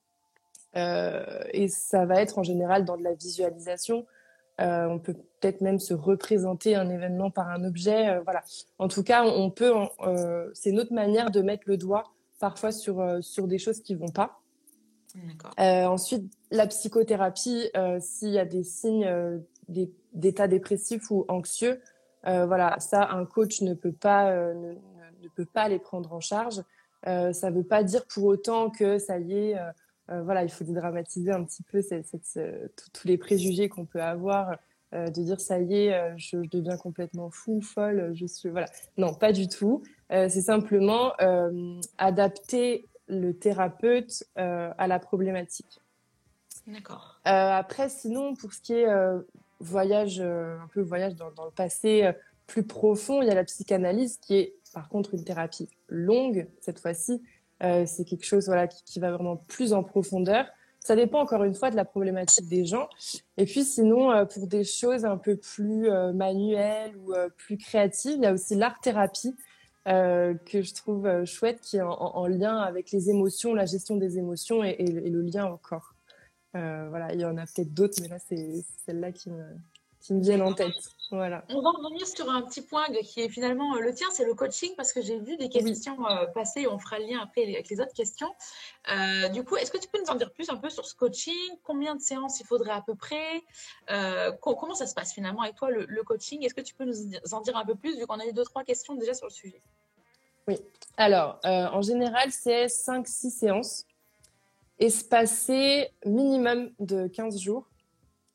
Euh, 0.77 1.25
et 1.53 1.69
ça 1.69 2.05
va 2.05 2.21
être 2.21 2.39
en 2.39 2.43
général 2.43 2.85
dans 2.85 2.97
de 2.97 3.03
la 3.03 3.15
visualisation, 3.15 4.07
on 4.61 4.99
peut 4.99 5.15
peut-être 5.15 5.61
même 5.61 5.79
se 5.79 5.95
représenter 5.95 6.75
un 6.75 6.91
événement 6.91 7.31
par 7.31 7.49
un 7.49 7.63
objet. 7.63 8.19
voilà. 8.25 8.43
En 8.79 8.89
tout 8.89 9.05
cas, 9.05 9.25
on 9.25 9.51
peut. 9.51 9.73
c'est 10.53 10.73
notre 10.73 10.93
manière 10.93 11.31
de 11.31 11.43
mettre 11.43 11.63
le 11.67 11.77
doigt 11.77 12.13
parfois 12.41 12.73
sur 12.73 13.19
sur 13.21 13.47
des 13.47 13.59
choses 13.59 13.81
qui 13.81 13.95
vont 13.95 14.09
pas. 14.09 14.41
ensuite, 15.59 16.33
la 16.51 16.67
psychothérapie, 16.67 17.71
s'il 18.01 18.31
y 18.31 18.39
a 18.41 18.45
des 18.45 18.65
signes 18.65 19.09
d'état 20.13 20.49
dépressif 20.49 21.09
ou 21.13 21.25
anxieux, 21.29 21.81
voilà, 22.25 22.81
ça, 22.81 23.11
un 23.13 23.27
coach 23.27 23.63
ne 23.63 23.75
peut 23.75 23.93
pas 23.93 24.33
ne, 24.55 24.73
ne, 24.73 25.29
peut 25.37 25.47
pas 25.47 25.69
les 25.69 25.79
prendre 25.79 26.13
en 26.13 26.21
charge. 26.21 26.65
Ça 27.05 27.51
ne 27.51 27.57
veut 27.57 27.65
pas 27.65 27.83
dire 27.83 28.07
pour 28.07 28.25
autant 28.25 28.71
que 28.71 28.99
ça 28.99 29.19
y 29.19 29.33
est 29.33 29.57
euh, 30.11 30.23
voilà, 30.23 30.43
il 30.43 30.51
faut 30.51 30.65
dédramatiser 30.65 31.33
un 31.33 31.45
petit 31.45 31.63
peu 31.63 31.81
tous 32.93 33.07
les 33.07 33.19
préjugés 33.19 33.69
qu'on 33.69 33.85
peut 33.85 34.01
avoir, 34.01 34.57
euh, 34.95 35.09
de 35.09 35.23
dire 35.23 35.41
ça 35.41 35.61
y 35.61 35.75
est, 35.75 35.95
euh, 35.95 36.15
je, 36.17 36.39
deviens 36.39 36.79
complètement 36.79 37.31
fou, 37.31 37.61
folle, 37.61 38.13
je 38.15 38.25
suis 38.27 38.49
voilà. 38.49 38.67
Non, 38.97 39.13
pas 39.13 39.33
du 39.33 39.49
tout. 39.49 39.83
c'est 40.11 40.31
simplement 40.41 41.13
adapter 41.99 42.89
le 43.09 43.33
thérapeute 43.33 44.25
à 44.37 44.87
la 44.87 44.99
problématique. 44.99 45.81
D'accord. 46.67 47.21
après, 47.25 47.89
sinon, 47.89 48.35
pour 48.35 48.53
ce 48.53 48.61
qui 48.61 48.75
est 48.75 48.87
voyage, 49.61 50.21
un 50.21 50.69
peu 50.73 50.81
voyage 50.81 51.17
dans, 51.17 51.31
dans, 51.33 51.45
le 51.45 51.51
passé 51.51 52.11
plus 52.47 52.63
profond, 52.63 53.21
il 53.21 53.29
y 53.29 53.31
a 53.31 53.35
la 53.35 53.45
psychanalyse 53.45 54.17
qui 54.19 54.37
est 54.37 54.55
par 54.79 54.89
contre 54.89 55.15
une 55.15 55.25
thérapie 55.25 55.69
longue 55.89 56.47
cette 56.61 56.79
fois-ci, 56.79 57.21
euh, 57.65 57.85
c'est 57.85 58.05
quelque 58.05 58.25
chose 58.25 58.47
voilà, 58.47 58.69
qui, 58.69 59.01
va 59.01 59.11
vraiment 59.11 59.37
plus 59.37 59.73
en 59.73 59.83
profondeur. 59.83 60.47
Ça 60.79 60.95
dépend 60.95 61.21
encore 61.21 61.43
une 61.43 61.55
fois 61.57 61.73
de 61.73 61.77
la 61.77 61.85
problématique 61.85 62.49
des 62.49 62.65
gens. 62.65 62.89
Et 63.37 63.45
puis 63.45 63.65
sinon, 63.65 64.13
euh, 64.13 64.25
pour 64.25 64.47
des 64.47 64.63
choses 64.63 65.05
un 65.05 65.17
peu 65.17 65.37
plus 65.37 65.91
euh, 65.91 66.13
manuelles 66.13 66.97
ou 66.97 67.13
plus 67.37 67.59
créatives, 67.59 68.19
il 68.19 68.23
y 68.23 68.27
a 68.27 68.33
aussi 68.33 68.55
l'art-thérapie 68.55 69.35
que 69.85 70.63
je 70.63 70.75
trouve 70.75 71.25
chouette, 71.25 71.61
qui 71.61 71.79
est 71.79 71.83
en, 71.83 72.27
lien 72.27 72.59
avec 72.59 72.93
les 72.93 73.09
émotions, 73.11 73.55
la 73.55 73.65
gestion 73.65 73.97
des 73.97 74.19
émotions 74.19 74.63
et, 74.63 74.85
le, 74.85 75.23
lien 75.23 75.47
au 75.51 75.57
corps. 75.57 75.95
voilà, 76.53 77.15
il 77.15 77.21
y 77.21 77.25
en 77.25 77.37
a 77.39 77.47
peut-être 77.47 77.73
d'autres, 77.73 77.99
mais 78.03 78.09
là, 78.09 78.19
c'est 78.19 78.63
celle-là 78.85 79.13
qui 79.13 79.31
me, 79.31 79.43
qui 80.09 80.15
me 80.15 80.23
viennent 80.23 80.41
en 80.41 80.55
tête. 80.55 80.73
Voilà. 81.11 81.45
On 81.51 81.61
va 81.61 81.71
revenir 81.71 82.07
sur 82.07 82.31
un 82.31 82.41
petit 82.41 82.63
point 82.63 82.87
qui 83.05 83.21
est 83.21 83.29
finalement 83.29 83.77
euh, 83.77 83.81
le 83.81 83.93
tien, 83.93 84.07
c'est 84.11 84.25
le 84.25 84.33
coaching, 84.33 84.71
parce 84.75 84.95
que 84.95 85.03
j'ai 85.03 85.19
vu 85.19 85.37
des 85.37 85.51
questions 85.51 85.97
euh, 86.09 86.27
passer, 86.29 86.67
on 86.67 86.79
fera 86.79 86.99
le 86.99 87.05
lien 87.05 87.21
après 87.23 87.43
avec 87.43 87.69
les 87.69 87.79
autres 87.81 87.93
questions. 87.93 88.29
Euh, 88.91 89.29
du 89.29 89.45
coup, 89.45 89.57
est-ce 89.57 89.71
que 89.71 89.77
tu 89.77 89.87
peux 89.89 90.01
nous 90.01 90.11
en 90.11 90.15
dire 90.15 90.33
plus 90.33 90.49
un 90.49 90.57
peu 90.57 90.71
sur 90.71 90.87
ce 90.87 90.95
coaching? 90.95 91.35
Combien 91.63 91.95
de 91.95 92.01
séances 92.01 92.41
il 92.41 92.47
faudrait 92.47 92.71
à 92.71 92.81
peu 92.81 92.95
près? 92.95 93.43
Comment 94.41 94.75
ça 94.75 94.87
se 94.87 94.95
passe 94.95 95.13
finalement 95.13 95.43
avec 95.43 95.57
toi, 95.57 95.71
le, 95.71 96.03
coaching? 96.05 96.43
Est-ce 96.43 96.55
que 96.55 96.63
tu 96.63 96.75
peux 96.75 96.87
nous 96.87 96.95
en 97.33 97.43
dire 97.43 97.57
un 97.59 97.67
peu 97.67 97.75
plus, 97.75 97.99
vu 97.99 98.07
qu'on 98.07 98.19
a 98.19 98.27
eu 98.27 98.33
deux, 98.33 98.45
trois 98.45 98.65
questions 98.65 98.95
déjà 98.95 99.13
sur 99.13 99.27
le 99.27 99.33
sujet? 99.33 99.61
Oui. 100.47 100.57
Alors, 100.97 101.39
en 101.45 101.83
général, 101.83 102.33
c'est 102.33 102.67
5-6 102.67 103.31
séances, 103.31 103.85
espacées 104.79 105.91
minimum 106.07 106.71
de 106.79 107.09
15 107.09 107.39
jours. 107.39 107.69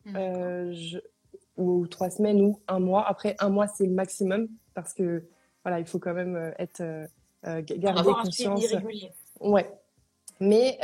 je, 0.05 0.99
ou 1.57 1.87
trois 1.87 2.09
semaines 2.09 2.41
ou 2.41 2.59
un 2.67 2.79
mois. 2.79 3.07
Après, 3.07 3.35
un 3.39 3.49
mois, 3.49 3.67
c'est 3.67 3.85
le 3.85 3.93
maximum 3.93 4.47
parce 4.73 4.93
que 4.93 5.23
voilà, 5.63 5.79
il 5.79 5.85
faut 5.85 5.99
quand 5.99 6.13
même 6.13 6.35
euh, 6.35 6.51
être 6.59 6.81
euh, 6.81 7.07
euh, 7.47 7.61
garder 7.65 8.11
conscience. 8.11 8.65
Ouais. 9.39 9.69
Mais 10.39 10.77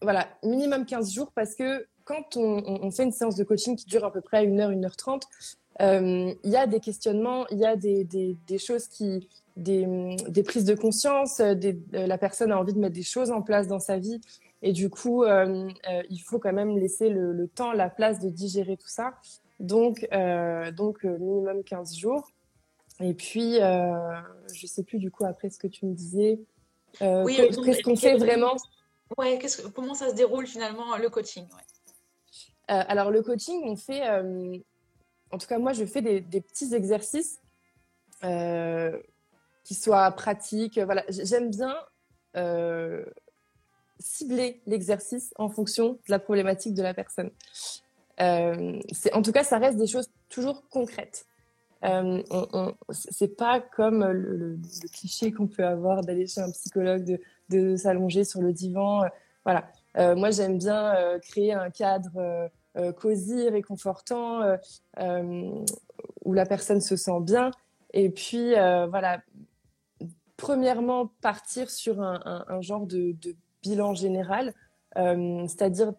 voilà, 0.00 0.28
minimum 0.44 0.86
15 0.86 1.12
jours 1.12 1.32
parce 1.34 1.56
que 1.56 1.86
quand 2.04 2.36
on, 2.36 2.90
fait 2.90 3.02
une 3.02 3.12
séance 3.12 3.34
de 3.34 3.44
coaching 3.44 3.76
qui 3.76 3.84
dure 3.84 4.04
à 4.04 4.12
peu 4.12 4.20
près 4.20 4.44
une 4.44 4.60
heure, 4.60 4.70
une 4.70 4.84
heure 4.84 4.96
trente, 4.96 5.24
il 5.80 6.36
y 6.44 6.56
a 6.56 6.66
des 6.66 6.80
questionnements, 6.80 7.46
il 7.48 7.58
y 7.58 7.66
a 7.66 7.76
des, 7.76 8.04
des, 8.04 8.36
des 8.46 8.58
choses 8.58 8.86
qui, 8.86 9.28
des, 9.56 10.16
des, 10.28 10.42
prises 10.42 10.64
de 10.64 10.74
conscience, 10.74 11.40
des, 11.40 11.78
la 11.92 12.16
personne 12.16 12.52
a 12.52 12.58
envie 12.58 12.72
de 12.72 12.78
mettre 12.78 12.94
des 12.94 13.02
choses 13.02 13.30
en 13.30 13.42
place 13.42 13.66
dans 13.66 13.80
sa 13.80 13.98
vie. 13.98 14.20
Et 14.62 14.72
du 14.72 14.90
coup, 14.90 15.24
il 15.24 16.18
faut 16.24 16.38
quand 16.38 16.52
même 16.52 16.78
laisser 16.78 17.10
le, 17.10 17.32
le, 17.32 17.48
temps, 17.48 17.72
la 17.72 17.88
place 17.88 18.18
de 18.18 18.28
digérer 18.28 18.76
tout 18.76 18.88
ça. 18.88 19.14
Donc, 19.60 20.06
euh, 20.12 20.70
donc 20.70 21.04
euh, 21.04 21.18
minimum 21.18 21.64
15 21.64 21.96
jours. 21.96 22.28
Et 23.00 23.14
puis, 23.14 23.60
euh, 23.60 24.20
je 24.52 24.66
sais 24.66 24.82
plus 24.82 24.98
du 24.98 25.10
coup 25.10 25.24
après 25.24 25.50
ce 25.50 25.58
que 25.58 25.66
tu 25.66 25.86
me 25.86 25.94
disais. 25.94 26.40
Euh, 27.02 27.22
oui, 27.24 27.36
qu'est-ce 27.36 27.82
qu'on 27.82 27.96
fait 27.96 28.16
vraiment? 28.16 28.56
Ouais, 29.16 29.38
comment 29.74 29.94
ça 29.94 30.10
se 30.10 30.14
déroule 30.14 30.46
finalement 30.46 30.96
le 30.96 31.08
coaching 31.08 31.46
Alors 32.66 33.10
le 33.10 33.22
coaching, 33.22 33.62
on 33.64 33.76
fait, 33.76 34.02
en 35.30 35.38
tout 35.38 35.46
cas 35.46 35.58
moi, 35.58 35.72
je 35.72 35.84
fais 35.84 36.02
des, 36.02 36.20
des 36.20 36.40
petits 36.40 36.74
exercices 36.74 37.40
qui 39.64 39.74
soient 39.74 40.10
pratiques. 40.12 40.78
Voilà, 40.78 41.04
j'aime 41.08 41.50
bien 41.50 41.74
cibler 43.98 44.60
l'exercice 44.66 45.32
en 45.36 45.48
fonction 45.48 45.92
de 45.92 46.10
la 46.10 46.18
problématique 46.18 46.74
de 46.74 46.82
la 46.82 46.94
personne. 46.94 47.30
Euh, 48.20 48.80
en 49.12 49.22
tout 49.22 49.32
cas, 49.32 49.44
ça 49.44 49.58
reste 49.58 49.78
des 49.78 49.86
choses 49.86 50.08
toujours 50.28 50.62
concrètes. 50.68 51.26
Euh, 51.84 52.22
c'est 52.90 53.36
pas 53.36 53.60
comme 53.60 54.04
le, 54.04 54.58
cliché 54.92 55.32
qu'on 55.32 55.46
peut 55.46 55.64
avoir 55.64 56.02
d'aller 56.02 56.26
chez 56.26 56.40
un 56.40 56.50
psychologue, 56.50 57.04
de, 57.04 57.20
de 57.50 57.76
s'allonger 57.76 58.24
sur 58.24 58.40
le 58.40 58.52
divan. 58.52 59.04
Voilà. 59.44 59.70
Euh, 59.96 60.14
moi, 60.14 60.30
j'aime 60.30 60.58
bien 60.58 60.94
euh, 60.94 61.18
créer 61.18 61.52
un 61.52 61.70
cadre 61.70 62.50
cosy, 62.96 63.48
réconfortant, 63.48 64.56
où 66.24 66.32
la 66.32 66.46
personne 66.46 66.80
se 66.80 66.94
sent 66.94 67.20
bien. 67.22 67.50
Et 67.92 68.08
puis, 68.08 68.52
voilà, 68.52 69.20
premièrement, 70.36 71.10
partir 71.20 71.70
sur 71.70 72.00
un, 72.00 72.60
genre 72.60 72.86
de, 72.86 73.16
bilan 73.68 73.94
général, 73.94 74.54
c'est-à-dire 74.94 75.92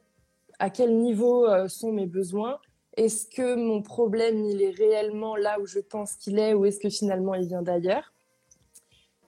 à 0.59 0.69
quel 0.69 0.97
niveau 0.97 1.47
euh, 1.47 1.67
sont 1.67 1.91
mes 1.91 2.05
besoins 2.05 2.59
Est-ce 2.97 3.25
que 3.25 3.55
mon 3.55 3.81
problème, 3.81 4.43
il 4.43 4.61
est 4.61 4.75
réellement 4.75 5.35
là 5.35 5.57
où 5.59 5.65
je 5.65 5.79
pense 5.79 6.13
qu'il 6.15 6.37
est 6.37 6.53
ou 6.53 6.65
est-ce 6.65 6.79
que 6.79 6.89
finalement 6.89 7.33
il 7.33 7.47
vient 7.47 7.63
d'ailleurs? 7.63 8.13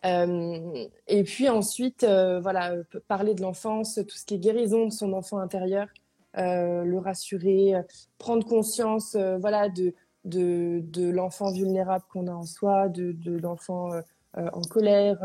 Euh, 0.03 0.85
et 1.07 1.23
puis 1.23 1.47
ensuite, 1.47 2.03
euh, 2.03 2.39
voilà, 2.41 2.75
parler 3.07 3.33
de 3.33 3.41
l'enfance, 3.41 3.95
tout 3.95 4.17
ce 4.17 4.25
qui 4.25 4.35
est 4.35 4.39
guérison 4.39 4.85
de 4.85 4.91
son 4.91 5.13
enfant 5.13 5.37
intérieur, 5.37 5.87
le 6.35 6.97
rassurer, 6.97 7.73
prendre 8.17 8.45
conscience, 8.45 9.15
voilà, 9.39 9.69
de 9.69 9.93
de, 10.23 10.81
de 10.83 11.09
l'enfant 11.09 11.51
vulnérable 11.51 12.05
qu'on 12.13 12.27
a 12.27 12.31
en 12.31 12.45
soi, 12.45 12.89
de, 12.89 13.11
de 13.11 13.35
l'enfant 13.39 13.89
en 14.35 14.61
colère, 14.61 15.17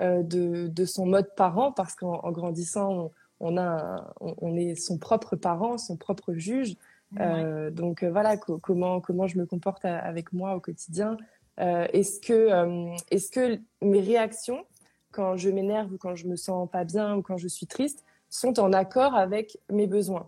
de, 0.00 0.68
de 0.68 0.84
son 0.84 1.06
mode 1.06 1.34
parent, 1.36 1.72
parce 1.72 1.94
qu'en 1.94 2.30
grandissant, 2.32 2.92
on, 2.92 3.10
on 3.40 3.56
a, 3.56 4.14
on, 4.20 4.56
est 4.56 4.74
son 4.74 4.98
propre 4.98 5.36
parent, 5.36 5.78
son 5.78 5.96
propre 5.96 6.32
juge. 6.34 6.76
Euh, 7.20 7.70
donc 7.70 8.02
euh, 8.02 8.10
voilà 8.10 8.36
comment 8.36 9.00
comment 9.00 9.28
je 9.28 9.38
me 9.38 9.46
comporte 9.46 9.84
avec 9.84 10.32
moi 10.32 10.54
au 10.54 10.60
quotidien. 10.60 11.16
Euh, 11.60 11.86
est-ce 11.92 12.20
que 12.20 12.94
est-ce 13.10 13.30
que 13.30 13.60
mes 13.82 14.00
réactions 14.00 14.64
quand 15.12 15.36
je 15.36 15.50
m'énerve 15.50 15.92
ou 15.92 15.98
quand 15.98 16.16
je 16.16 16.26
me 16.26 16.36
sens 16.36 16.68
pas 16.68 16.84
bien 16.84 17.16
ou 17.16 17.22
quand 17.22 17.36
je 17.36 17.48
suis 17.48 17.66
triste 17.66 18.04
sont 18.30 18.58
en 18.58 18.72
accord 18.72 19.14
avec 19.14 19.58
mes 19.70 19.86
besoins? 19.86 20.26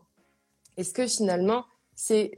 Est-ce 0.76 0.92
que 0.92 1.06
finalement 1.06 1.64
c'est 1.94 2.32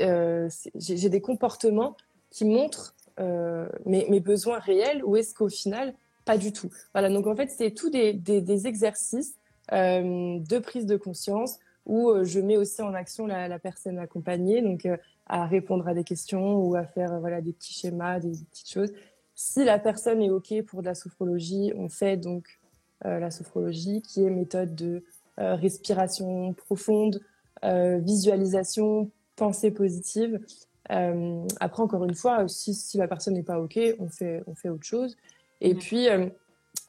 j'ai 0.76 1.08
des 1.08 1.20
comportements 1.20 1.96
qui 2.30 2.44
montrent 2.44 2.94
mes, 3.18 4.08
mes, 4.08 4.20
besoins 4.20 4.60
réels 4.60 5.02
ou 5.04 5.16
est-ce 5.16 5.34
qu'au 5.34 5.48
final 5.48 5.92
pas 6.28 6.36
du 6.36 6.52
tout 6.52 6.70
Voilà 6.92 7.08
donc 7.08 7.26
en 7.26 7.34
fait 7.34 7.50
c'est 7.50 7.70
tout 7.70 7.88
des, 7.88 8.66
exercices 8.66 9.34
euh, 9.72 10.38
de 10.38 10.58
prise 10.58 10.84
de 10.84 10.96
conscience 10.96 11.58
où 11.86 12.10
euh, 12.10 12.24
je 12.24 12.38
mets 12.38 12.58
aussi 12.58 12.82
en 12.82 12.92
action 12.92 13.26
la, 13.26 13.58
personne 13.58 13.98
accompagnée, 13.98 14.60
donc 14.60 14.84
euh, 14.84 14.98
à 15.26 15.46
répondre 15.46 15.88
à 15.88 15.94
des 15.94 16.04
questions 16.04 16.56
ou 16.56 16.74
à 16.76 16.84
faire 16.84 17.18
voilà 17.20 17.40
des 17.40 17.54
petits 17.54 17.72
schémas, 17.72 18.20
des, 18.20 18.32
petites 18.50 18.70
choses. 18.70 18.92
Si 19.34 19.64
la 19.64 19.78
personne 19.78 20.20
est 20.20 20.28
ok 20.28 20.62
pour 20.66 20.82
de 20.82 20.86
la 20.86 20.94
sophrologie, 20.94 21.72
on 21.76 21.88
fait 21.88 22.18
donc 22.18 22.60
la 23.04 23.30
sophrologie 23.30 24.02
qui 24.02 24.24
est 24.24 24.30
méthode 24.30 24.74
de 24.74 25.04
respiration 25.36 26.52
profonde, 26.54 27.20
visualisation, 27.62 29.10
pensée 29.36 29.70
positive. 29.70 30.40
après, 30.88 31.82
encore 31.82 32.04
une 32.04 32.16
fois, 32.16 32.48
si, 32.48 32.74
si 32.74 32.98
la 32.98 33.06
personne 33.06 33.34
n'est 33.34 33.44
pas 33.44 33.60
OK, 33.60 33.78
on 34.00 34.08
fait, 34.08 34.42
on 34.48 34.56
fait 34.56 34.70
autre 34.70 34.84
chose. 34.84 35.16
Et 35.60 35.74
puis, 35.74 36.08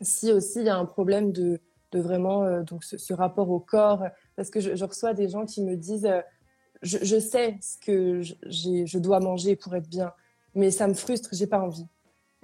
si 0.01 0.31
aussi 0.31 0.59
il 0.59 0.65
y 0.65 0.69
a 0.69 0.77
un 0.77 0.85
problème 0.85 1.31
de, 1.31 1.59
de 1.91 1.99
vraiment 1.99 2.43
euh, 2.43 2.63
donc 2.63 2.83
ce, 2.83 3.13
rapport 3.13 3.49
au 3.49 3.59
corps 3.59 4.05
parce 4.35 4.49
que 4.49 4.59
je, 4.59 4.83
reçois 4.83 5.13
des 5.13 5.29
gens 5.29 5.45
qui 5.45 5.63
me 5.63 5.75
disent 5.75 6.05
euh, 6.05 6.21
je, 6.81 7.19
sais 7.19 7.57
ce 7.61 7.77
que 7.77 8.21
je 8.21 8.97
dois 8.97 9.19
manger 9.19 9.55
pour 9.55 9.75
être 9.75 9.89
bien 9.89 10.13
mais 10.55 10.71
ça 10.71 10.87
me 10.87 10.93
frustre 10.93 11.29
j'ai 11.33 11.47
pas 11.47 11.59
envie 11.59 11.87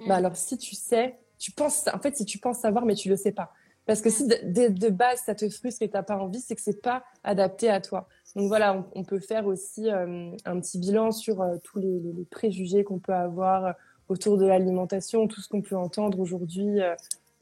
mm. 0.00 0.08
bah 0.08 0.16
alors 0.16 0.36
si 0.36 0.58
tu 0.58 0.74
sais 0.74 1.18
tu 1.38 1.52
penses 1.52 1.84
en 1.92 1.98
fait 1.98 2.16
si 2.16 2.24
tu 2.24 2.38
penses 2.38 2.58
savoir 2.58 2.84
mais 2.84 2.94
tu 2.94 3.08
le 3.08 3.16
sais 3.16 3.32
pas 3.32 3.52
parce 3.86 4.00
que 4.00 4.10
si 4.10 4.24
mm. 4.24 4.28
de, 4.28 4.68
de, 4.68 4.88
base 4.88 5.20
ça 5.24 5.34
te 5.34 5.48
frustre 5.48 5.82
et 5.82 5.88
t'as 5.88 6.02
pas 6.02 6.16
envie 6.16 6.40
c'est 6.40 6.54
que 6.54 6.62
c'est 6.62 6.82
pas 6.82 7.04
adapté 7.24 7.70
à 7.70 7.80
toi 7.80 8.08
Donc 8.34 8.48
voilà, 8.48 8.84
on, 8.94 9.04
peut 9.04 9.20
faire 9.20 9.46
aussi 9.46 9.88
un 9.88 10.60
petit 10.60 10.78
bilan 10.78 11.12
sur 11.12 11.42
tous 11.62 11.78
les, 11.78 12.26
préjugés 12.30 12.84
qu'on 12.84 12.98
peut 12.98 13.14
avoir 13.14 13.74
autour 14.08 14.38
de 14.38 14.46
l'alimentation, 14.46 15.26
tout 15.28 15.40
ce 15.40 15.48
qu'on 15.48 15.62
peut 15.62 15.76
entendre 15.76 16.20
aujourd'hui, 16.20 16.80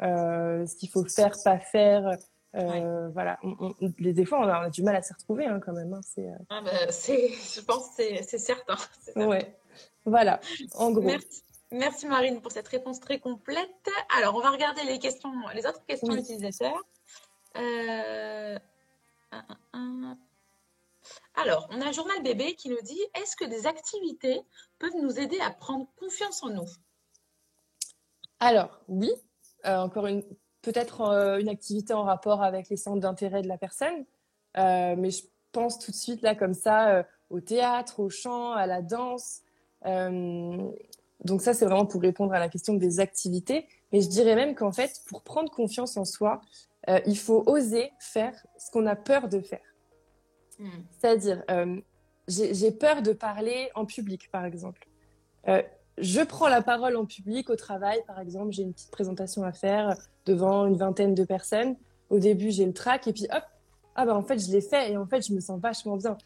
ce 0.00 0.76
qu'il 0.76 0.88
faut 0.88 1.04
faire, 1.04 1.34
pas 1.44 1.58
faire. 1.58 2.16
Voilà, 2.52 3.38
les, 3.98 4.12
des 4.12 4.24
fois, 4.24 4.40
on 4.40 4.48
a, 4.48 4.70
du 4.70 4.82
mal 4.82 4.96
à 4.96 5.02
s'y 5.02 5.12
retrouver 5.12 5.46
hein, 5.46 5.60
quand 5.64 5.72
même. 5.72 5.92
Hein, 5.92 6.00
ah 6.50 6.60
bah, 6.64 6.70
je 6.88 7.60
pense 7.62 7.96
que 7.96 8.02
c'est 8.22 8.38
certain. 8.38 8.76
Ouais. 9.16 9.56
Voilà, 10.04 10.40
en 10.74 10.90
gros. 10.90 11.10
Merci. 11.72 12.06
Marine 12.06 12.40
pour 12.40 12.52
cette 12.52 12.68
réponse 12.68 13.00
très 13.00 13.18
complète. 13.18 13.90
Alors, 14.16 14.36
on 14.36 14.40
va 14.40 14.50
regarder 14.50 14.82
les 14.84 14.98
questions, 14.98 15.32
les 15.54 15.66
autres 15.66 15.84
questions 15.86 16.14
utilisateurs. 16.14 16.80
Euh, 17.56 18.58
alors, 21.34 21.68
on 21.70 21.80
a 21.80 21.92
journal 21.92 22.22
bébé 22.22 22.54
qui 22.54 22.68
nous 22.68 22.80
dit 22.82 23.00
est-ce 23.20 23.36
que 23.36 23.44
des 23.44 23.66
activités 23.66 24.40
peuvent 24.78 24.96
nous 25.00 25.18
aider 25.18 25.38
à 25.40 25.50
prendre 25.50 25.86
confiance 25.96 26.42
en 26.42 26.50
nous? 26.50 26.68
Alors, 28.40 28.80
oui. 28.88 29.10
Euh, 29.66 29.78
encore 29.78 30.06
une, 30.06 30.22
peut-être 30.62 31.00
euh, 31.02 31.38
une 31.38 31.48
activité 31.48 31.94
en 31.94 32.04
rapport 32.04 32.42
avec 32.42 32.68
les 32.68 32.76
centres 32.76 33.00
d'intérêt 33.00 33.42
de 33.42 33.48
la 33.48 33.58
personne. 33.58 34.04
mais 34.56 35.10
je 35.10 35.22
pense 35.52 35.78
tout 35.78 35.90
de 35.90 35.96
suite, 35.96 36.22
là, 36.22 36.34
comme 36.34 36.54
ça, 36.54 37.06
au 37.30 37.40
théâtre, 37.40 38.00
au 38.00 38.10
chant, 38.10 38.52
à 38.52 38.66
la 38.66 38.82
danse. 38.82 39.42
donc, 39.82 41.42
ça, 41.42 41.54
c'est 41.54 41.64
vraiment 41.64 41.86
pour 41.86 42.02
répondre 42.02 42.32
à 42.34 42.38
la 42.38 42.48
question 42.48 42.74
des 42.74 43.00
activités. 43.00 43.66
Mais 43.94 44.00
je 44.00 44.08
dirais 44.08 44.34
même 44.34 44.56
qu'en 44.56 44.72
fait, 44.72 45.02
pour 45.06 45.22
prendre 45.22 45.52
confiance 45.52 45.96
en 45.96 46.04
soi, 46.04 46.40
euh, 46.88 47.00
il 47.06 47.16
faut 47.16 47.44
oser 47.46 47.92
faire 48.00 48.34
ce 48.58 48.70
qu'on 48.72 48.86
a 48.86 48.96
peur 48.96 49.28
de 49.28 49.40
faire. 49.40 49.73
Hmm. 50.58 50.68
C'est-à-dire, 50.98 51.42
euh, 51.50 51.80
j'ai 52.28 52.70
peur 52.70 53.02
de 53.02 53.12
parler 53.12 53.70
en 53.74 53.84
public, 53.84 54.30
par 54.30 54.44
exemple. 54.44 54.88
Euh, 55.48 55.62
je 55.98 56.20
prends 56.22 56.48
la 56.48 56.62
parole 56.62 56.96
en 56.96 57.04
public 57.04 57.50
au 57.50 57.56
travail, 57.56 58.00
par 58.06 58.18
exemple, 58.20 58.52
j'ai 58.52 58.62
une 58.62 58.72
petite 58.72 58.90
présentation 58.90 59.42
à 59.44 59.52
faire 59.52 59.94
devant 60.26 60.66
une 60.66 60.76
vingtaine 60.76 61.14
de 61.14 61.24
personnes. 61.24 61.76
Au 62.10 62.18
début, 62.18 62.50
j'ai 62.50 62.66
le 62.66 62.72
trac 62.72 63.06
et 63.06 63.12
puis 63.12 63.26
hop, 63.32 63.44
ah 63.94 64.06
bah 64.06 64.16
en 64.16 64.22
fait, 64.22 64.38
je 64.38 64.50
l'ai 64.50 64.60
fait 64.60 64.92
et 64.92 64.96
en 64.96 65.06
fait, 65.06 65.26
je 65.26 65.32
me 65.32 65.40
sens 65.40 65.60
vachement 65.60 65.96
bien. 65.96 66.16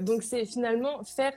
donc, 0.00 0.22
c'est 0.22 0.44
finalement 0.44 1.02
faire 1.04 1.32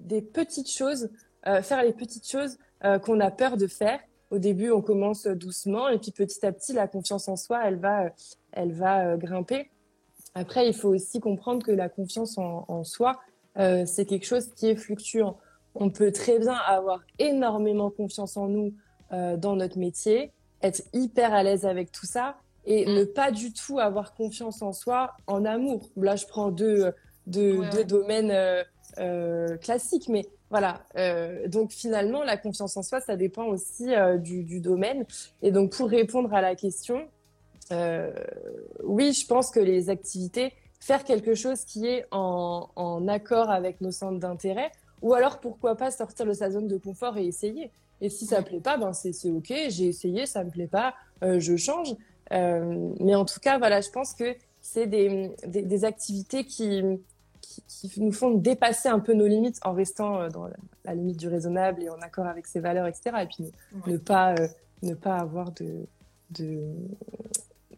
des 0.00 0.22
petites 0.22 0.70
choses, 0.70 1.10
faire 1.44 1.82
les 1.82 1.92
petites 1.92 2.28
choses 2.28 2.58
qu'on 3.02 3.20
a 3.20 3.30
peur 3.30 3.56
de 3.56 3.66
faire 3.66 4.00
au 4.30 4.38
début, 4.38 4.70
on 4.70 4.82
commence 4.82 5.26
doucement 5.26 5.88
et 5.88 5.98
puis 5.98 6.10
petit 6.10 6.44
à 6.44 6.52
petit, 6.52 6.72
la 6.72 6.86
confiance 6.86 7.28
en 7.28 7.36
soi, 7.36 7.60
elle 7.64 7.78
va, 7.78 8.10
elle 8.52 8.72
va 8.72 9.06
euh, 9.06 9.16
grimper. 9.16 9.70
Après, 10.38 10.66
il 10.66 10.74
faut 10.74 10.88
aussi 10.90 11.20
comprendre 11.20 11.64
que 11.64 11.72
la 11.72 11.88
confiance 11.88 12.38
en, 12.38 12.84
soi, 12.84 13.18
euh, 13.58 13.84
c'est 13.86 14.04
quelque 14.04 14.26
chose 14.26 14.48
qui 14.54 14.68
est 14.68 14.76
fluctuant. 14.76 15.38
On 15.74 15.90
peut 15.90 16.12
très 16.12 16.38
bien 16.38 16.54
avoir 16.54 17.00
énormément 17.18 17.90
confiance 17.90 18.36
en 18.36 18.48
nous 18.48 18.74
euh, 19.12 19.36
dans 19.36 19.56
notre 19.56 19.78
métier, 19.78 20.32
être 20.62 20.82
hyper 20.92 21.32
à 21.32 21.42
l'aise 21.42 21.66
avec 21.66 21.92
tout 21.92 22.06
ça 22.06 22.36
et 22.66 22.86
mm. 22.86 22.94
ne 22.94 23.04
pas 23.04 23.30
du 23.30 23.52
tout 23.52 23.78
avoir 23.78 24.14
confiance 24.14 24.62
en 24.62 24.72
soi 24.72 25.12
en 25.26 25.44
amour. 25.44 25.88
Là, 25.96 26.16
je 26.16 26.26
prends 26.26 26.50
deux, 26.50 26.92
deux, 27.26 27.60
deux 27.70 27.84
domaines 27.84 28.32
classiques, 29.60 30.08
mais 30.08 30.26
voilà. 30.50 30.82
Euh, 30.96 31.46
donc 31.48 31.72
finalement, 31.72 32.22
la 32.22 32.36
confiance 32.36 32.76
en 32.76 32.82
soi, 32.82 33.00
ça 33.00 33.16
dépend 33.16 33.44
aussi 33.46 33.94
euh, 33.94 34.16
du, 34.16 34.60
domaine. 34.60 35.04
Et 35.42 35.50
donc 35.50 35.72
pour 35.72 35.88
répondre 35.88 36.32
à 36.32 36.40
la 36.40 36.54
question, 36.54 37.06
euh, 37.72 38.12
oui, 38.82 39.12
je 39.12 39.26
pense 39.26 39.50
que 39.50 39.60
les 39.60 39.90
activités, 39.90 40.52
faire 40.80 41.04
quelque 41.04 41.34
chose 41.34 41.64
qui 41.64 41.86
est 41.86 42.06
en, 42.10 43.06
accord 43.08 43.50
avec 43.50 43.80
nos 43.80 43.90
centres 43.90 44.18
d'intérêt, 44.18 44.70
ou 45.02 45.14
alors 45.14 45.40
pourquoi 45.40 45.76
pas 45.76 45.90
sortir 45.90 46.26
de 46.26 46.32
sa 46.32 46.50
zone 46.50 46.68
de 46.68 46.76
confort 46.76 47.16
et 47.18 47.26
essayer. 47.26 47.70
Et 48.00 48.08
si 48.08 48.26
ça 48.26 48.40
ne 48.40 48.44
plaît 48.44 48.60
pas, 48.60 48.76
ben 48.76 48.92
c'est 48.92 49.12
ok, 49.30 49.52
j'ai 49.68 49.86
essayé, 49.86 50.26
ça 50.26 50.44
me 50.44 50.50
plaît 50.50 50.68
pas, 50.68 50.94
je 51.22 51.56
change. 51.56 51.94
mais 52.30 53.14
en 53.14 53.24
tout 53.24 53.40
cas, 53.40 53.58
voilà, 53.58 53.80
je 53.80 53.90
pense 53.90 54.14
que 54.14 54.36
c'est 54.60 54.86
des 54.86 55.84
activités 55.84 56.44
qui 56.44 56.82
qui, 57.66 58.00
nous 58.00 58.12
font 58.12 58.30
dépasser 58.30 58.88
un 58.88 59.00
peu 59.00 59.14
nos 59.14 59.26
limites 59.26 59.58
en 59.64 59.72
restant 59.72 60.20
euh, 60.20 60.28
dans 60.28 60.48
la, 60.84 60.94
limite 60.94 61.18
du 61.18 61.28
raisonnable 61.28 61.82
et 61.82 61.88
en 61.88 62.00
accord 62.00 62.26
avec 62.26 62.46
ses 62.46 62.60
valeurs, 62.60 62.86
etc. 62.86 63.16
Et 63.22 63.26
puis 63.26 63.52
ne, 63.86 63.96
pas, 63.96 64.34
euh, 64.34 64.48
ne 64.82 64.94
pas 64.94 65.16
avoir 65.16 65.52
de, 65.52 65.86
de 66.30 66.74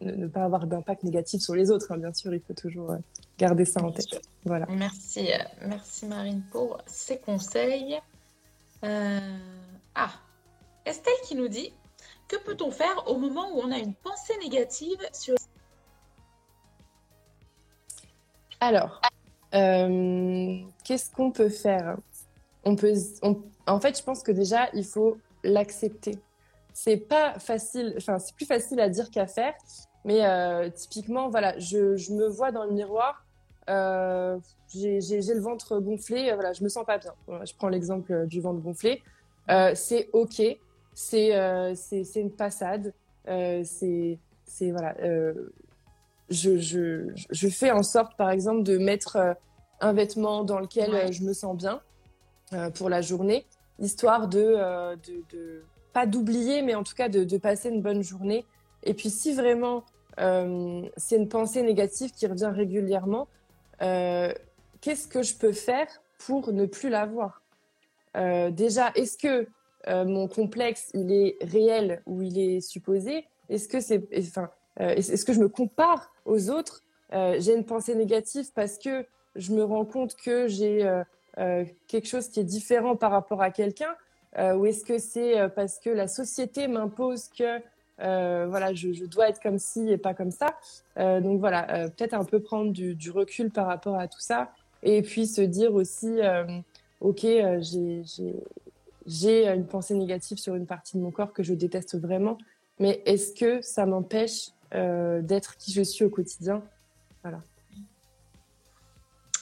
ne, 0.01 0.27
pas 0.27 0.43
avoir 0.43 0.67
d'impact 0.67 1.03
négatif 1.03 1.41
sur 1.41 1.55
les 1.55 1.71
autres. 1.71 1.91
Hein. 1.91 1.97
Bien 1.97 2.13
sûr, 2.13 2.33
il 2.33 2.41
faut 2.41 2.53
toujours 2.53 2.91
euh, 2.91 2.97
garder 3.37 3.65
ça 3.65 3.83
en 3.83 3.91
tête. 3.91 4.21
Voilà. 4.45 4.65
Merci, 4.69 5.29
merci 5.65 6.05
Marine 6.05 6.43
pour 6.51 6.77
ces 6.85 7.17
conseils. 7.17 7.99
Ah, 8.83 10.09
Estelle 10.85 11.13
qui 11.25 11.35
nous 11.35 11.47
dit 11.47 11.73
que 12.27 12.37
peut-on 12.37 12.71
faire 12.71 13.03
au 13.07 13.17
moment 13.17 13.49
où 13.53 13.59
on 13.59 13.71
a 13.71 13.77
une 13.77 13.93
pensée 13.93 14.33
négative 14.41 14.97
sur 15.11 15.35
alors, 18.61 19.01
euh, 19.55 20.59
qu'est-ce 20.83 21.09
qu'on 21.09 21.31
peut 21.31 21.49
faire? 21.49 21.97
On 22.63 22.75
peut, 22.75 22.93
En 23.65 23.79
fait, 23.79 23.97
je 23.97 24.03
pense 24.03 24.21
que 24.21 24.31
déjà, 24.31 24.69
il 24.73 24.85
faut 24.85 25.17
l'accepter. 25.43 26.19
C'est 26.71 26.97
pas 26.97 27.39
facile, 27.39 27.95
enfin, 27.97 28.19
c'est 28.19 28.35
plus 28.35 28.45
facile 28.45 28.79
à 28.79 28.87
dire 28.87 29.09
qu'à 29.09 29.25
faire. 29.25 29.55
Mais 30.05 30.25
euh, 30.25 30.69
typiquement, 30.69 31.29
voilà, 31.29 31.57
je, 31.59 31.95
je, 31.95 32.11
me 32.13 32.27
vois 32.27 32.51
dans 32.51 32.63
le 32.63 32.71
miroir, 32.71 33.25
euh, 33.69 34.37
j'ai 34.73 34.99
le 34.99 35.39
ventre 35.39 35.79
gonflé, 35.79 36.31
voilà, 36.33 36.53
je 36.53 36.63
me 36.63 36.69
sens 36.69 36.85
pas 36.85 36.97
bien. 36.97 37.13
je 37.27 37.53
prends 37.55 37.69
l'exemple 37.69 38.25
du 38.27 38.41
ventre 38.41 38.61
gonflé. 38.61 39.01
c'est 39.75 40.09
ok, 40.13 40.41
c'est 40.93 41.75
c'est 41.75 42.21
une 42.21 42.31
passade, 42.31 42.93
c'est 43.25 44.17
voilà 44.71 44.95
je, 46.31 47.11
je, 47.29 47.47
fais 47.47 47.71
en 47.71 47.83
sorte, 47.83 48.15
par 48.15 48.31
exemple, 48.31 48.63
de 48.63 48.77
mettre 48.77 49.17
euh, 49.17 49.33
un 49.81 49.93
vêtement 49.93 50.43
dans 50.43 50.59
lequel 50.59 50.93
euh, 50.93 51.11
je 51.11 51.23
me 51.23 51.33
sens 51.33 51.55
bien 51.55 51.81
euh, 52.53 52.69
pour 52.69 52.89
la 52.89 53.01
journée, 53.01 53.45
histoire 53.79 54.27
de, 54.27 54.55
de, 55.31 55.63
pas 55.93 56.05
d'oublier, 56.05 56.61
mais 56.61 56.75
en 56.75 56.83
tout 56.83 56.95
cas 56.95 57.09
de, 57.09 57.37
passer 57.37 57.69
une 57.69 57.81
bonne 57.81 58.03
journée. 58.03 58.45
Et 58.83 58.93
puis, 58.93 59.09
si 59.09 59.33
vraiment 59.33 59.83
c'est 60.97 61.15
une 61.15 61.29
pensée 61.29 61.63
négative 61.63 62.11
qui 62.11 62.27
revient 62.27 62.51
régulièrement, 62.53 63.27
qu'est-ce 63.79 65.07
que 65.07 65.23
je 65.23 65.35
peux 65.35 65.53
faire 65.53 65.87
pour 66.19 66.51
ne 66.53 66.65
plus 66.65 66.89
l'avoir? 66.89 67.41
Déjà, 68.15 68.91
est-ce 68.93 69.17
que 69.17 69.47
mon 69.87 70.27
complexe, 70.27 70.91
il 70.93 71.11
est 71.11 71.37
réel 71.41 72.03
ou 72.05 72.21
il 72.21 72.37
est 72.37 72.61
supposé? 72.61 73.25
Est-ce 73.49 73.67
que 73.67 73.79
c'est, 73.79 74.03
enfin, 74.19 74.51
est-ce 74.77 75.25
que 75.25 75.33
je 75.33 75.39
me 75.39 75.49
compare 75.49 76.11
aux 76.25 76.49
autres, 76.49 76.83
euh, 77.13 77.35
j'ai 77.39 77.55
une 77.55 77.65
pensée 77.65 77.95
négative 77.95 78.51
parce 78.55 78.77
que 78.77 79.05
je 79.35 79.53
me 79.53 79.63
rends 79.63 79.85
compte 79.85 80.15
que 80.15 80.47
j'ai 80.47 80.85
euh, 80.85 81.03
euh, 81.37 81.65
quelque 81.87 82.07
chose 82.07 82.29
qui 82.29 82.39
est 82.39 82.45
différent 82.45 82.95
par 82.95 83.11
rapport 83.11 83.41
à 83.41 83.51
quelqu'un. 83.51 83.95
Ou 84.37 84.65
est-ce 84.65 84.85
que 84.85 84.97
c'est 84.97 85.49
parce 85.57 85.77
que 85.77 85.89
la 85.89 86.07
société 86.07 86.69
m'impose 86.69 87.27
que 87.37 87.59
voilà, 88.01 88.73
je, 88.73 89.05
dois 89.05 89.29
être 89.29 89.41
comme 89.41 89.59
ci 89.59 89.89
et 89.89 89.97
pas 89.97 90.13
comme 90.13 90.31
ça 90.31 90.57
Donc 90.97 91.39
voilà, 91.39 91.89
peut-être 91.89 92.13
un 92.13 92.25
peu 92.25 92.41
prendre 92.41 92.71
du, 92.71 93.11
recul 93.11 93.51
par 93.51 93.67
rapport 93.67 93.97
à 93.97 94.07
tout 94.07 94.19
ça 94.19 94.51
et 94.83 95.01
puis 95.01 95.27
se 95.27 95.41
dire 95.41 95.73
aussi, 95.73 96.19
ok, 96.99 97.25
j'ai 99.05 99.47
une 99.47 99.67
pensée 99.67 99.93
négative 99.93 100.37
sur 100.37 100.55
une 100.55 100.65
partie 100.65 100.97
de 100.97 101.01
mon 101.01 101.11
corps 101.11 101.33
que 101.33 101.43
je 101.43 101.53
déteste 101.53 101.99
vraiment, 101.99 102.37
mais 102.79 103.01
est-ce 103.05 103.33
que 103.33 103.61
ça 103.61 103.85
m'empêche 103.85 104.49
euh, 104.73 105.21
d'être 105.21 105.57
qui 105.57 105.71
je 105.71 105.81
suis 105.81 106.05
au 106.05 106.09
quotidien? 106.09 106.63
Voilà. 107.23 107.41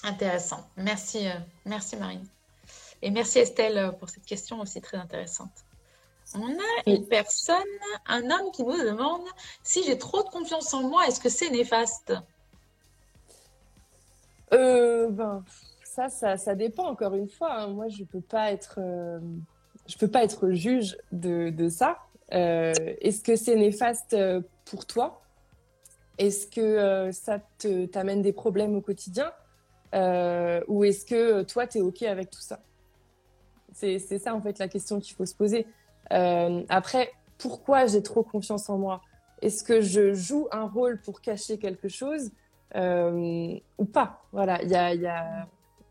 Intéressant. 0.04 0.68
Merci, 0.76 1.28
euh, 1.28 1.34
merci 1.66 1.96
Marine. 1.98 2.26
Et 3.02 3.12
merci 3.12 3.40
Estelle 3.40 3.78
euh, 3.78 3.92
pour 3.92 4.10
cette 4.10 4.26
question 4.26 4.60
aussi 4.60 4.82
très 4.82 4.98
intéressante. 4.98 5.52
On 6.36 6.50
a 6.50 6.82
une 6.86 7.08
personne, 7.08 7.58
un 8.08 8.24
homme 8.24 8.52
qui 8.54 8.64
nous 8.64 8.78
demande 8.78 9.24
si 9.64 9.84
j'ai 9.84 9.98
trop 9.98 10.24
de 10.24 10.30
confiance 10.30 10.74
en 10.74 10.84
moi, 10.84 11.08
est-ce 11.08 11.20
que 11.20 11.30
c'est 11.30 11.50
néfaste? 11.50 12.14
Ben, 14.52 15.44
ça, 15.84 16.10
ça, 16.10 16.38
ça, 16.38 16.56
dépend 16.56 16.88
encore 16.88 17.16
une 17.16 17.30
fois. 17.30 17.54
Hein. 17.54 17.68
Moi, 17.68 17.88
je 17.90 18.04
peux 18.04 18.22
pas 18.22 18.52
être, 18.52 18.80
je 19.88 19.98
peux 19.98 20.08
pas 20.08 20.24
être 20.24 20.52
juge 20.52 20.98
de, 21.12 21.50
de 21.50 21.70
ça. 21.70 21.98
est-ce 22.30 23.22
que 23.22 23.36
c'est 23.36 23.56
néfaste 23.56 24.16
pour 24.66 24.86
toi? 24.86 25.22
Est-ce 26.20 26.48
que 26.48 26.60
euh, 26.60 27.12
ça 27.14 27.40
t'amène 27.94 28.22
des 28.22 28.34
problèmes 28.34 28.76
au 28.76 28.82
quotidien? 28.82 29.32
Euh, 29.96 30.62
Ou 30.68 30.84
est-ce 30.84 31.06
que 31.06 31.44
toi, 31.44 31.66
tu 31.66 31.78
es 31.78 31.82
OK 31.82 32.04
avec 32.04 32.30
tout 32.30 32.42
ça? 32.42 32.60
C'est 33.74 34.00
ça, 34.20 34.36
en 34.36 34.42
fait, 34.42 34.60
la 34.60 34.68
question 34.68 35.00
qu'il 35.00 35.16
faut 35.16 35.26
se 35.26 35.34
poser. 35.34 35.66
Euh, 36.14 36.64
après, 36.70 37.12
pourquoi 37.38 37.86
j'ai 37.86 38.04
trop 38.04 38.24
confiance 38.24 38.70
en 38.70 38.78
moi? 38.78 39.02
Est-ce 39.42 39.64
que 39.64 39.82
je 39.82 40.14
joue 40.14 40.48
un 40.52 40.68
rôle 40.68 41.02
pour 41.02 41.22
cacher 41.22 41.58
quelque 41.58 41.88
chose? 41.88 42.32
Ou 42.76 43.86
pas? 43.86 44.24
Voilà, 44.32 44.62
il 44.62 44.70
y 44.70 44.76
a, 44.76 44.94
y 44.94 45.08
a 45.08 45.48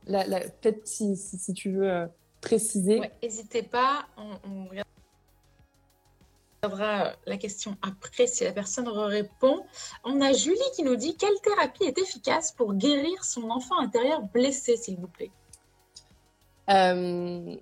peut-être 0.08 0.86
si, 0.86 1.16
si, 1.16 1.52
tu 1.52 1.72
veux 1.72 2.08
préciser. 2.40 3.00
N'hésitez 3.22 3.62
pas, 3.62 4.06
on, 4.16 4.68
regardera 6.62 7.12
la 7.26 7.36
question 7.36 7.76
après 7.82 8.26
si 8.26 8.44
la 8.44 8.52
personne 8.52 8.88
répond. 8.88 9.64
On 10.04 10.20
a 10.20 10.32
Julie 10.32 10.58
qui 10.74 10.82
nous 10.82 10.96
dit 10.96 11.16
quelle 11.16 11.40
thérapie 11.42 11.84
est 11.84 11.98
efficace 11.98 12.52
pour 12.52 12.74
guérir 12.74 13.24
son 13.24 13.50
enfant 13.50 13.78
intérieur 13.78 14.22
blessé, 14.22 14.76
s'il 14.76 14.96
vous 14.96 15.08
plaît? 15.08 15.30
Euh, 16.70 17.56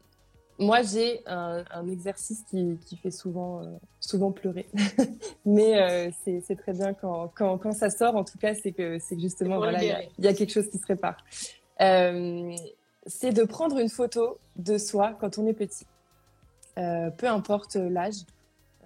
Moi, 0.58 0.82
j'ai 0.82 1.22
un, 1.26 1.86
exercice 1.90 2.42
qui, 2.50 2.78
fait 3.02 3.10
souvent, 3.10 3.62
euh, 3.62 3.66
souvent 4.00 4.32
pleurer, 4.32 4.66
mais 5.44 5.80
euh, 5.80 6.10
c'est 6.24 6.56
très 6.56 6.72
bien 6.72 6.94
quand, 6.94 7.30
quand, 7.34 7.58
quand, 7.58 7.72
ça 7.72 7.90
sort. 7.90 8.16
En 8.16 8.24
tout 8.24 8.38
cas, 8.38 8.54
c'est 8.54 8.72
que 8.72 8.98
c'est 8.98 9.18
justement 9.18 9.58
voilà, 9.58 9.82
il 9.84 10.10
y, 10.18 10.24
y, 10.24 10.28
a 10.28 10.34
quelque 10.34 10.52
chose 10.52 10.68
qui 10.68 10.78
se 10.78 10.86
répare 10.86 11.18
c'est 13.06 13.32
de 13.32 13.44
prendre 13.44 13.78
une 13.78 13.88
photo 13.88 14.38
de 14.56 14.78
soi 14.78 15.16
quand 15.20 15.38
on 15.38 15.46
est 15.46 15.52
petit. 15.52 15.86
Euh, 16.78 17.10
peu 17.10 17.28
importe 17.28 17.76
l'âge. 17.76 18.24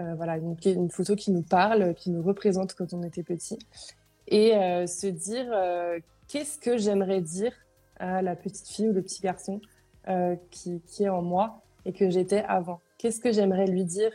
Euh, 0.00 0.14
voilà, 0.14 0.36
une, 0.36 0.56
une, 0.64 0.90
photo 0.90 1.16
qui 1.16 1.30
nous 1.30 1.42
parle, 1.42 1.94
qui 1.94 2.10
nous 2.10 2.22
représente 2.22 2.74
quand 2.74 2.94
on 2.94 3.02
était 3.02 3.22
petit. 3.22 3.58
Et 4.28 4.54
euh, 4.56 4.86
se 4.86 5.06
dire 5.06 5.52
qu'est-ce 6.28 6.58
que 6.58 6.78
j'aimerais 6.78 7.20
dire 7.20 7.52
à 7.98 8.22
la 8.22 8.36
petite 8.36 8.68
fille 8.68 8.88
ou 8.88 8.92
le 8.92 9.02
petit 9.02 9.20
garçon 9.20 9.60
qui, 10.50 10.80
qui, 10.86 11.04
est 11.04 11.08
en 11.08 11.22
moi 11.22 11.62
et 11.84 11.92
que 11.92 12.10
j'étais 12.10 12.42
avant. 12.48 12.80
Qu'est-ce 12.98 13.20
que 13.20 13.32
j'aimerais 13.32 13.66
lui 13.66 13.84
dire 13.84 14.12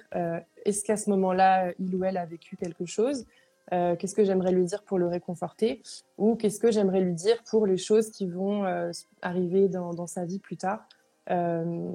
Est-ce 0.66 0.84
qu'à 0.84 0.98
ce, 0.98 1.10
moment-là, 1.10 1.72
il 1.80 1.96
ou 1.96 2.04
elle 2.04 2.18
a 2.18 2.26
vécu 2.26 2.58
quelque 2.58 2.86
chose 2.86 3.26
euh, 3.74 3.96
qu'est-ce 3.96 4.14
que 4.14 4.24
j'aimerais 4.24 4.52
lui 4.52 4.64
dire 4.64 4.84
pour 4.84 5.00
le 5.00 5.08
réconforter 5.08 5.82
ou 6.20 6.36
qu'est-ce 6.36 6.60
que 6.60 6.72
j'aimerais 6.72 7.02
lui 7.02 7.14
dire 7.14 7.42
pour 7.50 7.66
les 7.66 7.78
choses 7.78 8.12
qui 8.12 8.28
vont 8.28 8.64
euh, 8.66 8.92
arriver 9.24 9.68
dans, 9.68 10.06
sa 10.06 10.24
vie 10.24 10.38
plus 10.40 10.58
tard. 10.58 10.88
Euh, 11.32 11.92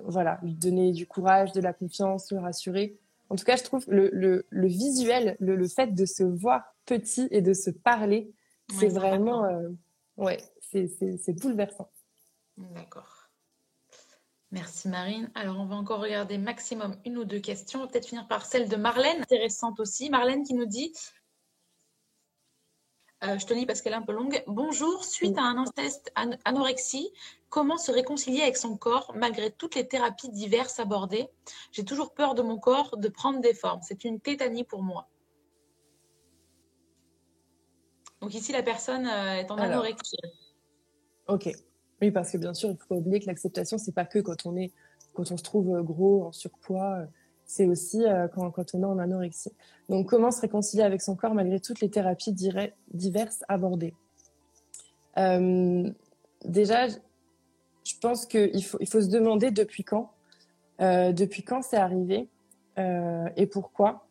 voilà, 0.00 0.38
lui 0.42 0.52
donner 0.52 0.92
du 0.92 1.06
courage, 1.06 1.52
de 1.52 1.60
la 1.62 1.72
confiance, 1.72 2.30
le 2.32 2.38
rassurer. 2.38 2.98
En 3.30 3.36
tout 3.36 3.44
cas, 3.44 3.56
je 3.56 3.62
trouve 3.62 3.84
le, 3.88 4.10
le, 4.12 4.66
visuel, 4.66 5.36
le, 5.40 5.66
fait 5.66 5.94
de 5.94 6.04
se 6.04 6.22
voir 6.22 6.74
petit 6.84 7.28
et 7.30 7.40
de 7.40 7.54
se 7.54 7.70
parler, 7.70 8.30
c'est 8.78 8.88
vraiment, 8.88 9.48
ouais, 10.18 10.38
c'est 10.60 11.40
bouleversant. 11.40 11.88
D'accord. 12.58 13.15
Merci 14.56 14.88
Marine. 14.88 15.30
Alors 15.34 15.58
on 15.58 15.66
va 15.66 15.76
encore 15.76 16.00
regarder 16.00 16.38
maximum 16.38 16.96
une 17.04 17.18
ou 17.18 17.26
deux 17.26 17.40
questions. 17.40 17.80
On 17.80 17.82
va 17.82 17.88
peut-être 17.88 18.06
finir 18.06 18.26
par 18.26 18.46
celle 18.46 18.70
de 18.70 18.76
Marlène, 18.76 19.20
intéressante 19.20 19.78
aussi. 19.80 20.08
Marlène 20.08 20.44
qui 20.44 20.54
nous 20.54 20.64
dit, 20.64 20.94
euh, 23.22 23.38
je 23.38 23.44
te 23.44 23.52
lis 23.52 23.66
parce 23.66 23.82
qu'elle 23.82 23.92
est 23.92 23.96
un 23.96 24.02
peu 24.02 24.14
longue. 24.14 24.42
Bonjour, 24.46 25.04
suite 25.04 25.36
à 25.36 25.42
un 25.42 25.66
test 25.66 26.10
anorexie, 26.46 27.12
comment 27.50 27.76
se 27.76 27.92
réconcilier 27.92 28.40
avec 28.40 28.56
son 28.56 28.78
corps 28.78 29.12
malgré 29.14 29.50
toutes 29.50 29.74
les 29.74 29.86
thérapies 29.86 30.30
diverses 30.30 30.80
abordées? 30.80 31.28
J'ai 31.70 31.84
toujours 31.84 32.14
peur 32.14 32.34
de 32.34 32.40
mon 32.40 32.58
corps 32.58 32.96
de 32.96 33.08
prendre 33.10 33.40
des 33.40 33.52
formes. 33.52 33.82
C'est 33.82 34.04
une 34.04 34.20
tétanie 34.20 34.64
pour 34.64 34.82
moi. 34.82 35.06
Donc 38.22 38.32
ici, 38.32 38.52
la 38.52 38.62
personne 38.62 39.06
euh, 39.06 39.34
est 39.34 39.50
en 39.50 39.58
anorexie. 39.58 40.16
Ok. 41.28 41.50
Oui, 42.02 42.10
parce 42.10 42.30
que 42.30 42.36
bien 42.36 42.52
sûr, 42.52 42.68
il 42.68 42.72
ne 42.72 42.78
faut 42.78 42.86
pas 42.88 42.94
oublier 42.96 43.20
que 43.20 43.26
l'acceptation, 43.26 43.78
c'est 43.78 43.94
pas 43.94 44.04
que 44.04 44.18
quand 44.18 44.44
on 44.46 44.56
est, 44.56 44.72
quand 45.14 45.30
on 45.32 45.36
se 45.36 45.42
trouve 45.42 45.74
euh, 45.74 45.82
gros, 45.82 46.26
en 46.26 46.32
surpoids, 46.32 46.98
euh, 46.98 47.06
c'est 47.46 47.66
aussi 47.66 48.04
euh, 48.04 48.28
quand, 48.28 48.74
on 48.74 48.82
est 48.82 48.84
en 48.84 48.98
anorexie. 48.98 49.52
Donc, 49.88 50.08
comment 50.08 50.30
se 50.30 50.40
réconcilier 50.40 50.82
avec 50.82 51.00
son 51.00 51.16
corps 51.16 51.34
malgré 51.34 51.60
toutes 51.60 51.80
les 51.80 51.90
thérapies 51.90 52.32
diverses 52.32 53.44
abordées? 53.48 53.94
Déjà, 56.44 56.88
je 56.88 57.94
pense 58.00 58.26
qu'il 58.26 58.64
faut, 58.64 58.76
il 58.80 58.88
faut 58.88 59.00
se 59.00 59.08
demander 59.08 59.50
depuis 59.50 59.82
quand, 59.82 60.12
depuis 60.78 61.42
quand 61.42 61.62
c'est 61.62 61.78
arrivé 61.78 62.28
et 62.76 63.46
pourquoi. 63.46 64.06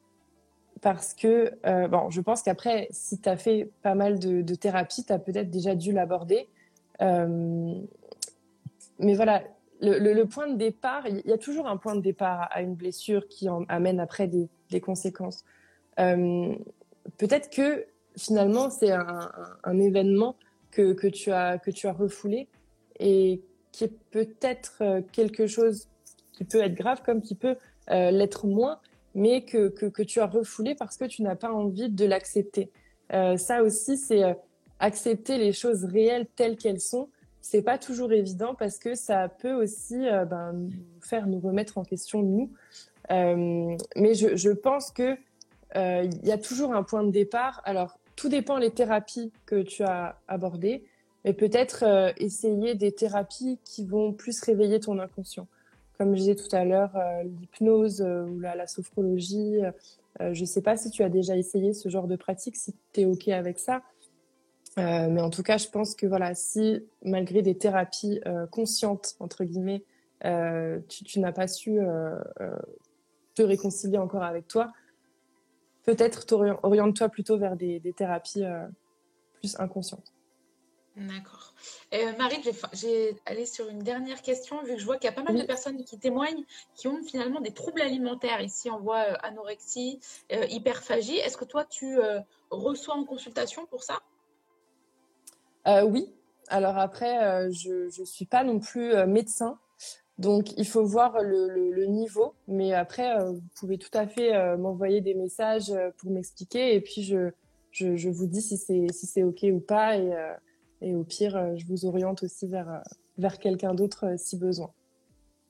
Parce 0.81 1.13
que, 1.13 1.53
bon, 1.87 2.09
je 2.09 2.21
pense 2.21 2.41
qu'après, 2.41 2.87
si 2.89 3.19
tu 3.19 3.29
as 3.29 3.37
fait 3.37 3.69
pas 3.83 3.93
mal 3.93 4.17
de, 4.17 4.41
de 4.41 4.55
thérapies, 4.55 5.03
tu 5.03 5.13
as 5.13 5.19
peut-être 5.19 5.51
déjà 5.51 5.75
dû 5.75 5.91
l'aborder. 5.91 6.47
Euh, 7.01 7.75
mais 8.99 9.13
voilà, 9.13 9.43
le, 9.81 10.23
point 10.23 10.47
de 10.47 10.57
départ, 10.57 11.07
il 11.07 11.21
y 11.25 11.33
a 11.33 11.37
toujours 11.37 11.67
un 11.67 11.77
point 11.77 11.95
de 11.95 12.01
départ 12.01 12.47
à 12.51 12.61
une 12.61 12.75
blessure 12.75 13.27
qui 13.27 13.47
amène 13.67 13.99
après 13.99 14.27
des, 14.27 14.49
conséquences. 14.81 15.43
Euh, 15.99 16.53
peut-être 17.17 17.49
que 17.49 17.85
finalement, 18.17 18.69
c'est 18.69 18.91
un, 18.91 19.79
événement 19.79 20.35
que, 20.71 21.07
tu 21.07 21.31
as, 21.31 21.57
que 21.57 21.71
tu 21.71 21.87
as 21.87 21.93
refoulé 21.93 22.47
et 22.99 23.41
qui 23.71 23.85
est 23.85 23.93
peut-être 24.11 24.77
euh, 24.81 25.01
quelque 25.11 25.47
chose 25.47 25.87
qui 26.31 26.43
peut 26.43 26.61
être 26.61 26.75
grave 26.75 27.01
comme 27.05 27.21
qui 27.21 27.35
peut 27.35 27.55
l'être 27.87 28.47
moins, 28.47 28.79
mais 29.13 29.45
que, 29.45 29.67
que, 29.67 30.01
tu 30.01 30.19
as 30.19 30.25
refoulé 30.25 30.73
parce 30.73 30.97
que 30.97 31.05
tu 31.05 31.21
n'as 31.21 31.35
pas 31.35 31.51
envie 31.51 31.87
de 31.87 32.03
l'accepter. 32.03 32.71
ça 33.11 33.61
aussi, 33.61 33.95
c'est 33.95 34.35
accepter 34.79 35.37
les 35.37 35.53
choses 35.53 35.85
réelles 35.85 36.27
telles 36.35 36.57
qu'elles 36.57 36.81
sont, 36.81 37.09
c'est 37.45 37.61
pas 37.61 37.77
toujours 37.77 38.11
évident 38.11 38.55
parce 38.55 38.79
que 38.79 38.95
ça 38.95 39.29
peut 39.29 39.53
aussi 39.53 40.07
euh, 40.07 40.25
ben, 40.25 40.53
nous 40.53 41.01
faire 41.01 41.27
nous 41.27 41.39
remettre 41.39 41.77
en 41.77 41.83
question 41.83 42.23
nous. 42.23 42.51
Euh, 43.11 43.77
mais 43.95 44.15
je, 44.15 44.49
pense 44.49 44.89
que 44.89 45.15
euh, 45.75 46.09
il 46.11 46.27
y 46.27 46.31
a 46.31 46.39
toujours 46.39 46.73
un 46.73 46.81
point 46.81 47.03
de 47.03 47.11
départ. 47.11 47.61
Alors 47.63 47.99
tout 48.15 48.29
dépend 48.29 48.57
les 48.57 48.71
thérapies 48.71 49.31
que 49.45 49.61
tu 49.61 49.83
as 49.83 50.19
abordées, 50.27 50.85
mais 51.23 51.33
peut-être 51.33 52.13
essayer 52.17 52.73
des 52.73 52.91
thérapies 52.91 53.59
qui 53.63 53.85
vont 53.85 54.11
plus 54.11 54.41
réveiller 54.41 54.79
ton 54.79 54.97
inconscient. 54.97 55.47
Comme 55.99 56.15
je 56.15 56.21
disais 56.21 56.35
tout 56.35 56.53
à 56.55 56.65
l'heure, 56.65 56.97
l'hypnose 57.23 58.01
ou 58.01 58.39
la, 58.39 58.55
la 58.55 58.65
sophrologie. 58.65 59.59
je 60.19 60.39
ne 60.39 60.45
sais 60.45 60.61
pas 60.61 60.77
si 60.77 60.89
tu 60.89 61.03
as 61.03 61.09
déjà 61.09 61.37
essayé 61.37 61.73
ce 61.73 61.89
genre 61.89 62.07
de 62.07 62.15
pratique, 62.15 62.55
si 62.55 62.73
tu 62.91 63.01
es 63.01 63.05
OK 63.05 63.27
avec 63.27 63.59
ça. 63.59 63.83
Euh, 64.77 65.07
mais 65.09 65.21
en 65.21 65.29
tout 65.29 65.43
cas, 65.43 65.57
je 65.57 65.69
pense 65.69 65.95
que 65.95 66.05
voilà, 66.05 66.35
si 66.35 66.83
malgré 67.01 67.41
des 67.41 67.57
thérapies 67.57 68.19
euh, 68.25 68.45
conscientes 68.47 69.15
entre 69.19 69.43
guillemets, 69.43 69.83
euh, 70.25 70.79
tu, 70.89 71.19
n'as 71.19 71.31
pas 71.31 71.47
su 71.47 71.79
te 73.35 73.41
réconcilier 73.41 73.97
encore 73.97 74.23
avec 74.23 74.47
toi, 74.47 74.71
peut-être 75.83 76.25
oriente-toi 76.63 77.09
plutôt 77.09 77.37
vers 77.37 77.55
des, 77.55 77.81
thérapies 77.95 78.43
plus 79.35 79.57
inconscientes. 79.59 80.13
D'accord. 80.95 81.53
Marie, 82.17 82.41
j'ai 82.71 83.17
allé 83.25 83.45
sur 83.45 83.67
une 83.67 83.79
dernière 83.79 84.21
question, 84.21 84.63
vu 84.63 84.75
que 84.75 84.79
je 84.79 84.85
vois 84.85 84.95
qu'il 84.95 85.09
y 85.09 85.13
a 85.13 85.15
pas 85.15 85.23
mal 85.23 85.37
de 85.37 85.43
personnes 85.43 85.83
qui 85.83 85.99
témoignent 85.99 86.45
qui 86.75 86.87
ont 86.87 87.03
finalement 87.03 87.41
des 87.41 87.51
troubles 87.51 87.81
alimentaires. 87.81 88.39
Ici, 88.39 88.69
on 88.71 88.79
voit 88.79 89.01
anorexie, 89.25 89.99
hyperphagie. 90.31 91.17
Est-ce 91.17 91.35
que 91.35 91.45
toi, 91.45 91.65
tu 91.65 91.97
reçois 92.49 92.95
en 92.95 93.03
consultation 93.03 93.65
pour 93.65 93.83
ça? 93.83 94.01
Oui. 95.65 96.09
Alors 96.47 96.77
après, 96.77 97.23
euh, 97.23 97.51
je 97.51 97.99
ne 97.99 98.05
suis 98.05 98.25
pas 98.25 98.43
non 98.43 98.59
plus 98.59 98.93
euh, 98.93 99.05
médecin. 99.07 99.57
Donc, 100.17 100.57
il 100.57 100.65
faut 100.65 100.85
voir 100.85 101.21
le, 101.21 101.85
niveau. 101.87 102.33
Mais 102.47 102.73
après, 102.73 103.17
vous 103.25 103.41
pouvez 103.59 103.77
tout 103.77 103.89
à 103.93 104.07
fait 104.07 104.55
m'envoyer 104.55 105.01
des 105.01 105.13
messages 105.13 105.73
pour 105.97 106.09
m'expliquer. 106.09 106.73
Et 106.73 106.79
puis, 106.79 107.03
je, 107.03 107.31
je, 107.71 108.09
vous 108.09 108.25
dis 108.25 108.41
si 108.41 108.57
c'est 108.57 108.87
si 108.93 109.23
OK 109.23 109.43
ou 109.43 109.59
pas. 109.59 109.97
Et, 109.97 110.13
et 110.81 110.95
au 110.95 111.03
pire, 111.03 111.57
je 111.57 111.65
vous 111.65 111.85
oriente 111.85 112.23
aussi 112.23 112.47
vers, 112.47 112.81
vers 113.17 113.39
quelqu'un 113.39 113.73
d'autre 113.73 114.15
si 114.17 114.37
besoin. 114.37 114.71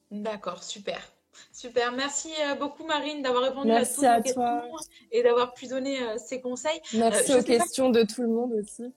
D'accord, 0.10 0.64
super. 0.64 1.00
Super, 1.54 1.92
merci 1.92 2.32
beaucoup 2.60 2.86
Marine 2.86 3.22
d'avoir 3.22 3.44
répondu 3.44 3.70
à 3.70 3.86
toutes 3.86 4.04
à 4.04 4.24
toi. 4.24 4.64
et 5.12 5.22
d'avoir 5.22 5.54
pu 5.54 5.68
donner 5.68 6.00
ces 6.18 6.42
conseils. 6.42 6.82
Merci 6.96 7.36
aux 7.36 7.44
questions 7.44 7.92
de 7.92 8.02
tout 8.02 8.24
le 8.24 8.30
monde 8.30 8.54
aussi. 8.54 8.92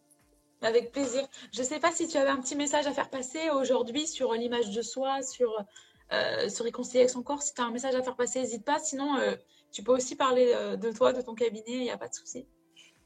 Avec 0.63 0.91
plaisir. 0.91 1.27
Je 1.53 1.61
ne 1.61 1.65
sais 1.65 1.79
pas 1.79 1.93
si 1.93 2.09
tu 2.09 2.17
avais 2.17 2.31
un 2.31 2.41
petit 2.41 2.57
message 2.57 2.87
à 2.87 2.93
faire 2.93 3.11
passer 3.11 3.51
aujourd'hui 3.55 4.07
sur 4.07 4.33
l'image 4.33 4.71
de 4.71 4.83
soi, 4.83 5.23
sur 5.23 5.53
euh, 6.13 6.49
se 6.49 6.63
réconcilier 6.63 7.01
avec 7.01 7.11
son 7.11 7.23
corps. 7.23 7.43
Si 7.43 7.55
tu 7.55 7.61
as 7.61 7.65
un 7.65 7.71
message 7.71 7.95
à 7.95 8.03
faire 8.03 8.17
passer, 8.17 8.41
n'hésite 8.41 8.65
pas. 8.65 8.79
Sinon, 8.79 9.17
euh, 9.17 9.35
tu 9.73 9.83
peux 9.83 9.93
aussi 9.93 10.17
parler 10.17 10.53
euh, 10.55 10.77
de 10.77 10.91
toi, 10.91 11.13
de 11.13 11.21
ton 11.21 11.35
cabinet, 11.35 11.65
il 11.67 11.83
n'y 11.83 11.91
a 11.91 11.99
pas 11.99 12.09
de 12.09 12.15
souci. 12.15 12.47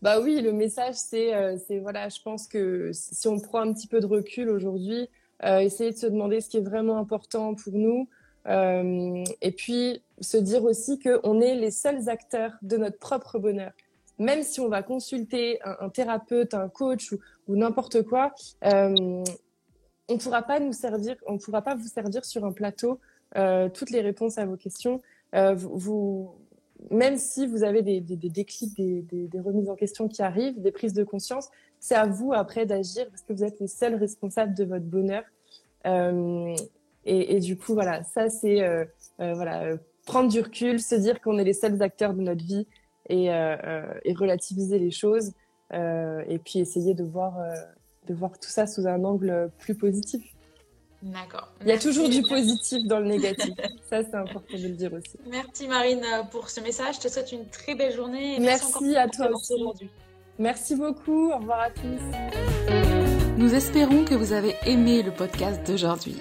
Bah 0.01 0.21
oui, 0.21 0.41
le 0.41 0.53
message, 0.53 0.95
c'est, 0.97 1.33
c'est 1.59 1.79
voilà, 1.79 2.09
je 2.09 2.21
pense 2.23 2.49
que 2.49 2.91
si 2.93 3.29
on 3.29 3.39
prend 3.39 3.61
un 3.61 3.73
petit 3.73 3.87
peu 3.87 4.01
de 4.01 4.07
recul 4.07 4.51
aujourd'hui, 4.51 5.09
essayer 5.45 5.93
de 5.93 5.97
se 5.97 6.07
demander 6.07 6.41
ce 6.41 6.49
qui 6.49 6.57
est 6.57 6.63
vraiment 6.63 6.97
important 6.99 7.55
pour 7.55 7.73
nous. 7.75 8.09
et 8.49 9.53
puis 9.57 10.03
se 10.21 10.37
dire 10.37 10.65
aussi 10.65 10.99
qu'on 10.99 11.41
est 11.41 11.55
les 11.55 11.71
seuls 11.71 12.09
acteurs 12.09 12.55
de 12.63 12.79
notre 12.79 12.99
propre 12.99 13.39
bonheur 13.39 13.71
même 14.23 14.43
si 14.43 14.61
on 14.61 14.69
va 14.69 14.83
consulter 14.83 15.59
un, 15.63 15.89
thérapeute, 15.89 16.55
un 16.55 16.69
coach 16.69 17.13
ou, 17.49 17.57
n'importe 17.57 18.03
quoi, 18.03 18.33
euh, 18.65 19.25
on 20.09 20.15
ne 20.15 20.19
pourra 20.19 20.43
pas 20.43 20.61
nous 20.61 20.73
servir, 20.73 21.17
on 21.27 21.39
pourra 21.39 21.63
pas 21.63 21.75
vous 21.75 21.89
servir 21.89 22.25
sur 22.25 22.45
un 22.45 22.53
plateau 22.53 22.99
euh, 23.37 23.69
toutes 23.69 23.91
les 23.91 24.01
réponses 24.01 24.39
à 24.39 24.47
vos 24.47 24.57
questions. 24.57 25.01
Euh, 25.35 25.57
même 26.91 27.17
si 27.17 27.47
vous 27.47 27.63
avez 27.63 27.83
des, 27.83 28.01
des, 28.01 28.17
déclics, 28.29 28.75
des, 28.75 29.41
remises 29.41 29.71
en 29.71 29.77
question 29.77 30.09
qui 30.09 30.23
arrivent, 30.23 30.61
des 30.61 30.73
prises 30.73 30.95
de 30.95 31.05
conscience, 31.05 31.49
c'est 31.79 31.95
à 31.95 32.07
vous 32.07 32.33
après 32.33 32.67
d'agir 32.67 33.07
parce 33.09 33.23
que 33.23 33.33
vous 33.33 33.45
êtes 33.45 33.61
les 33.61 33.69
seuls 33.69 33.95
responsables 33.95 34.55
de 34.55 34.65
votre 34.65 34.85
bonheur. 34.85 35.23
Et, 37.05 37.37
et, 37.37 37.41
du 37.41 37.57
coup, 37.57 37.75
voilà, 37.75 38.03
ça 38.03 38.31
c'est 38.31 38.67
voilà, 39.19 39.77
prendre 40.07 40.29
du 40.29 40.41
recul, 40.41 40.81
se 40.81 40.97
dire 40.97 41.21
qu'on 41.21 41.39
est 41.39 41.45
les 41.45 41.53
seuls 41.53 41.81
acteurs 41.83 42.15
de 42.15 42.23
notre 42.23 42.45
vie 42.45 42.67
et, 43.09 43.27
et 43.27 44.15
relativiser 44.15 44.79
les 44.79 44.91
choses. 44.91 45.33
et 45.73 46.39
puis 46.45 46.59
essayer 46.59 46.95
de 46.95 47.05
voir, 47.05 47.35
de 48.07 48.15
voir 48.15 48.33
tout 48.39 48.51
ça 48.51 48.67
sous 48.67 48.87
un 48.87 49.05
angle 49.05 49.51
plus 49.59 49.75
positif. 49.75 50.23
D'accord. 51.03 51.49
Il 51.63 51.69
y 51.69 51.73
a 51.73 51.79
toujours 51.79 52.09
du 52.09 52.23
positif 52.23 52.87
dans 52.87 53.01
le 53.01 53.07
négatif. 53.07 53.55
Ça, 53.91 54.03
c'est 54.05 54.15
important 54.15 54.57
de 54.57 54.69
le 54.69 54.75
dire 54.75 54.93
aussi. 54.93 55.19
Merci 55.29 55.67
Marine 55.67 56.05
pour 56.31 56.49
ce 56.49 56.61
message. 56.61 56.97
Je 56.97 57.01
te 57.01 57.09
souhaite 57.09 57.33
une 57.33 57.47
très 57.47 57.75
belle 57.75 57.93
journée. 57.93 58.39
merci, 58.39 58.97
à 58.97 59.09
toi 59.09 59.29
aussi. 59.31 59.55
aujourd'hui. 59.55 59.91
Merci 60.39 60.77
beaucoup. 60.77 61.33
Au 61.33 61.39
revoir 61.39 61.61
à 61.61 61.71
tous. 61.71 63.37
Nous 63.37 63.55
espérons 63.55 64.05
que 64.05 64.15
vous 64.15 64.33
avez 64.33 64.55
aimé 64.65 65.03
le 65.03 65.11
podcast 65.11 65.67
d'aujourd'hui. 65.67 66.21